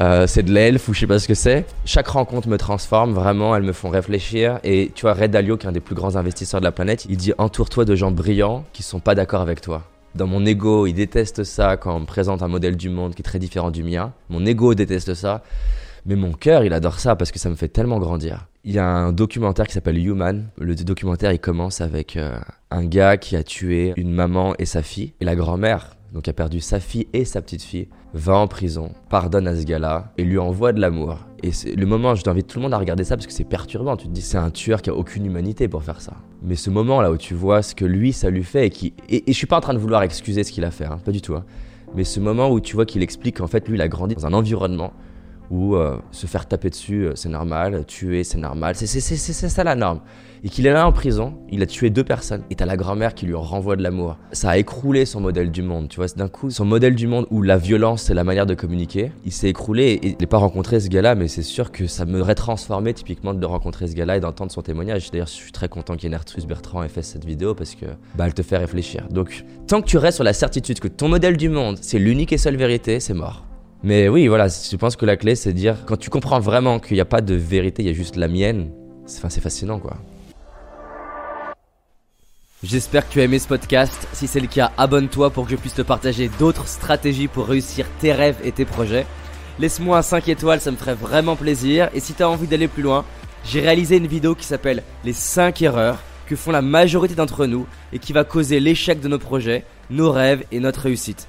euh, 0.00 0.26
c'est 0.26 0.42
de 0.42 0.52
l'elfe 0.52 0.88
ou 0.88 0.94
je 0.94 1.00
sais 1.00 1.06
pas 1.06 1.20
ce 1.20 1.28
que 1.28 1.34
c'est. 1.34 1.64
Chaque 1.84 2.08
rencontre 2.08 2.48
me 2.48 2.58
transforme, 2.58 3.12
vraiment, 3.12 3.54
elles 3.54 3.62
me 3.62 3.72
font 3.72 3.90
réfléchir. 3.90 4.58
Et 4.64 4.90
tu 4.92 5.02
vois, 5.02 5.14
Red 5.14 5.30
Dalio, 5.30 5.56
qui 5.56 5.66
est 5.66 5.68
un 5.68 5.72
des 5.72 5.80
plus 5.80 5.94
grands 5.94 6.16
investisseurs 6.16 6.60
de 6.60 6.64
la 6.66 6.72
planète, 6.72 7.06
il 7.08 7.16
dit 7.16 7.32
entoure-toi 7.38 7.84
de 7.84 7.94
gens 7.94 8.10
brillants 8.10 8.64
qui 8.72 8.82
sont 8.82 8.98
pas 8.98 9.14
d'accord 9.14 9.40
avec 9.40 9.60
toi. 9.60 9.84
Dans 10.16 10.26
mon 10.26 10.44
ego, 10.44 10.86
il 10.86 10.94
déteste 10.94 11.44
ça 11.44 11.76
quand 11.76 11.94
on 11.94 12.00
me 12.00 12.06
présente 12.06 12.42
un 12.42 12.48
modèle 12.48 12.76
du 12.76 12.88
monde 12.88 13.14
qui 13.14 13.20
est 13.20 13.24
très 13.24 13.38
différent 13.38 13.70
du 13.70 13.84
mien. 13.84 14.12
Mon 14.30 14.44
ego 14.46 14.74
déteste 14.74 15.14
ça. 15.14 15.42
Mais 16.08 16.14
mon 16.14 16.32
cœur, 16.32 16.62
il 16.62 16.72
adore 16.72 17.00
ça 17.00 17.16
parce 17.16 17.32
que 17.32 17.40
ça 17.40 17.50
me 17.50 17.56
fait 17.56 17.66
tellement 17.66 17.98
grandir. 17.98 18.46
Il 18.62 18.72
y 18.72 18.78
a 18.78 18.86
un 18.86 19.12
documentaire 19.12 19.66
qui 19.66 19.72
s'appelle 19.72 19.98
Human. 19.98 20.48
Le 20.56 20.76
documentaire, 20.76 21.32
il 21.32 21.40
commence 21.40 21.80
avec 21.80 22.16
euh, 22.16 22.38
un 22.70 22.84
gars 22.84 23.16
qui 23.16 23.34
a 23.34 23.42
tué 23.42 23.92
une 23.96 24.12
maman 24.12 24.54
et 24.60 24.66
sa 24.66 24.82
fille. 24.82 25.14
Et 25.20 25.24
la 25.24 25.34
grand-mère, 25.34 25.96
donc 26.12 26.28
a 26.28 26.32
perdu 26.32 26.60
sa 26.60 26.78
fille 26.78 27.08
et 27.12 27.24
sa 27.24 27.42
petite 27.42 27.62
fille, 27.62 27.88
va 28.14 28.36
en 28.36 28.46
prison, 28.46 28.92
pardonne 29.08 29.48
à 29.48 29.56
ce 29.56 29.64
gars-là 29.64 30.12
et 30.16 30.22
lui 30.22 30.38
envoie 30.38 30.72
de 30.72 30.80
l'amour. 30.80 31.26
Et 31.42 31.50
le 31.74 31.86
moment, 31.86 32.14
je 32.14 32.22
t'invite 32.22 32.46
tout 32.46 32.60
le 32.60 32.62
monde 32.62 32.74
à 32.74 32.78
regarder 32.78 33.02
ça 33.02 33.16
parce 33.16 33.26
que 33.26 33.32
c'est 33.32 33.42
perturbant. 33.42 33.96
Tu 33.96 34.06
te 34.06 34.12
dis, 34.12 34.22
c'est 34.22 34.38
un 34.38 34.50
tueur 34.50 34.82
qui 34.82 34.90
a 34.90 34.94
aucune 34.94 35.26
humanité 35.26 35.66
pour 35.66 35.82
faire 35.82 36.00
ça. 36.00 36.12
Mais 36.40 36.54
ce 36.54 36.70
moment 36.70 37.00
là 37.00 37.10
où 37.10 37.16
tu 37.16 37.34
vois 37.34 37.62
ce 37.62 37.74
que 37.74 37.84
lui, 37.84 38.12
ça 38.12 38.30
lui 38.30 38.44
fait 38.44 38.68
et 38.68 38.70
qui. 38.70 38.94
Et, 39.08 39.24
je 39.26 39.32
suis 39.32 39.48
pas 39.48 39.56
en 39.56 39.60
train 39.60 39.74
de 39.74 39.78
vouloir 39.78 40.04
excuser 40.04 40.44
ce 40.44 40.52
qu'il 40.52 40.64
a 40.64 40.70
fait, 40.70 40.86
hein, 40.86 40.98
pas 41.04 41.10
du 41.10 41.20
tout. 41.20 41.34
Hein. 41.34 41.44
Mais 41.96 42.04
ce 42.04 42.20
moment 42.20 42.48
où 42.48 42.60
tu 42.60 42.76
vois 42.76 42.86
qu'il 42.86 43.02
explique 43.02 43.38
qu'en 43.38 43.48
fait, 43.48 43.66
lui, 43.68 43.76
il 43.76 43.80
a 43.80 43.88
grandi 43.88 44.14
dans 44.14 44.26
un 44.26 44.32
environnement 44.32 44.92
où 45.50 45.76
euh, 45.76 45.96
se 46.10 46.26
faire 46.26 46.46
taper 46.46 46.70
dessus, 46.70 47.06
euh, 47.06 47.12
c'est 47.14 47.28
normal, 47.28 47.84
tuer, 47.86 48.24
c'est 48.24 48.38
normal, 48.38 48.74
c'est 48.74 48.86
ça 48.86 49.64
la 49.64 49.74
norme. 49.74 50.00
Et 50.44 50.48
qu'il 50.48 50.66
est 50.66 50.72
là 50.72 50.86
en 50.86 50.92
prison, 50.92 51.34
il 51.50 51.62
a 51.62 51.66
tué 51.66 51.90
deux 51.90 52.04
personnes, 52.04 52.42
et 52.50 52.54
t'as 52.54 52.66
la 52.66 52.76
grand-mère 52.76 53.14
qui 53.14 53.26
lui 53.26 53.34
renvoie 53.34 53.74
de 53.74 53.82
l'amour. 53.82 54.16
Ça 54.32 54.50
a 54.50 54.58
écroulé 54.58 55.06
son 55.06 55.20
modèle 55.20 55.50
du 55.50 55.62
monde, 55.62 55.88
tu 55.88 55.96
vois, 55.96 56.06
d'un 56.08 56.28
coup, 56.28 56.50
son 56.50 56.64
modèle 56.64 56.94
du 56.94 57.06
monde 57.06 57.26
où 57.30 57.42
la 57.42 57.56
violence 57.56 58.02
c'est 58.02 58.14
la 58.14 58.22
manière 58.22 58.46
de 58.46 58.54
communiquer, 58.54 59.12
il 59.24 59.32
s'est 59.32 59.48
écroulé, 59.48 59.98
et 60.02 60.08
il 60.08 60.16
n'a 60.20 60.26
pas 60.26 60.36
rencontré 60.36 60.78
ce 60.78 60.88
gars-là, 60.88 61.14
mais 61.14 61.26
c'est 61.26 61.42
sûr 61.42 61.72
que 61.72 61.86
ça 61.86 62.04
me 62.04 62.22
transformé 62.34 62.92
typiquement 62.94 63.34
de 63.34 63.46
rencontrer 63.46 63.86
ce 63.86 63.94
gars-là 63.94 64.16
et 64.16 64.20
d'entendre 64.20 64.52
son 64.52 64.62
témoignage. 64.62 65.10
D'ailleurs, 65.10 65.26
je 65.26 65.32
suis 65.32 65.52
très 65.52 65.68
content 65.68 65.96
qu'Enertrus 65.96 66.46
Bertrand 66.46 66.82
ait 66.82 66.88
fait 66.88 67.02
cette 67.02 67.24
vidéo 67.24 67.54
parce 67.54 67.74
que, 67.74 67.86
bah, 68.14 68.26
elle 68.26 68.34
te 68.34 68.42
fait 68.42 68.58
réfléchir. 68.58 69.06
Donc, 69.10 69.44
tant 69.66 69.80
que 69.80 69.86
tu 69.86 69.98
restes 69.98 70.16
sur 70.16 70.24
la 70.24 70.32
certitude 70.32 70.80
que 70.80 70.88
ton 70.88 71.08
modèle 71.08 71.36
du 71.36 71.48
monde, 71.48 71.78
c'est 71.80 71.98
l'unique 71.98 72.32
et 72.32 72.38
seule 72.38 72.56
vérité, 72.56 73.00
c'est 73.00 73.14
mort. 73.14 73.46
Mais 73.86 74.08
oui, 74.08 74.26
voilà, 74.26 74.48
je 74.48 74.74
pense 74.74 74.96
que 74.96 75.06
la 75.06 75.16
clé, 75.16 75.36
c'est 75.36 75.52
de 75.52 75.58
dire, 75.58 75.76
quand 75.86 75.96
tu 75.96 76.10
comprends 76.10 76.40
vraiment 76.40 76.80
qu'il 76.80 76.96
n'y 76.96 77.00
a 77.00 77.04
pas 77.04 77.20
de 77.20 77.36
vérité, 77.36 77.84
il 77.84 77.86
y 77.86 77.88
a 77.88 77.92
juste 77.92 78.16
la 78.16 78.26
mienne, 78.26 78.72
c'est 79.06 79.40
fascinant, 79.40 79.78
quoi. 79.78 79.98
J'espère 82.64 83.06
que 83.06 83.12
tu 83.12 83.20
as 83.20 83.22
aimé 83.22 83.38
ce 83.38 83.46
podcast. 83.46 84.08
Si 84.12 84.26
c'est 84.26 84.40
le 84.40 84.48
cas, 84.48 84.72
abonne-toi 84.76 85.30
pour 85.30 85.44
que 85.44 85.52
je 85.52 85.56
puisse 85.56 85.74
te 85.74 85.82
partager 85.82 86.28
d'autres 86.36 86.66
stratégies 86.66 87.28
pour 87.28 87.46
réussir 87.46 87.86
tes 88.00 88.12
rêves 88.12 88.38
et 88.42 88.50
tes 88.50 88.64
projets. 88.64 89.06
Laisse-moi 89.60 89.98
un 89.98 90.02
5 90.02 90.30
étoiles, 90.30 90.60
ça 90.60 90.72
me 90.72 90.76
ferait 90.76 90.94
vraiment 90.94 91.36
plaisir. 91.36 91.88
Et 91.94 92.00
si 92.00 92.12
tu 92.12 92.24
as 92.24 92.28
envie 92.28 92.48
d'aller 92.48 92.66
plus 92.66 92.82
loin, 92.82 93.04
j'ai 93.44 93.60
réalisé 93.60 93.98
une 93.98 94.08
vidéo 94.08 94.34
qui 94.34 94.46
s'appelle 94.46 94.82
Les 95.04 95.12
5 95.12 95.62
erreurs 95.62 96.02
que 96.26 96.34
font 96.34 96.50
la 96.50 96.60
majorité 96.60 97.14
d'entre 97.14 97.46
nous 97.46 97.68
et 97.92 98.00
qui 98.00 98.12
va 98.12 98.24
causer 98.24 98.58
l'échec 98.58 98.98
de 98.98 99.06
nos 99.06 99.20
projets, 99.20 99.64
nos 99.90 100.10
rêves 100.10 100.42
et 100.50 100.58
notre 100.58 100.80
réussite. 100.80 101.28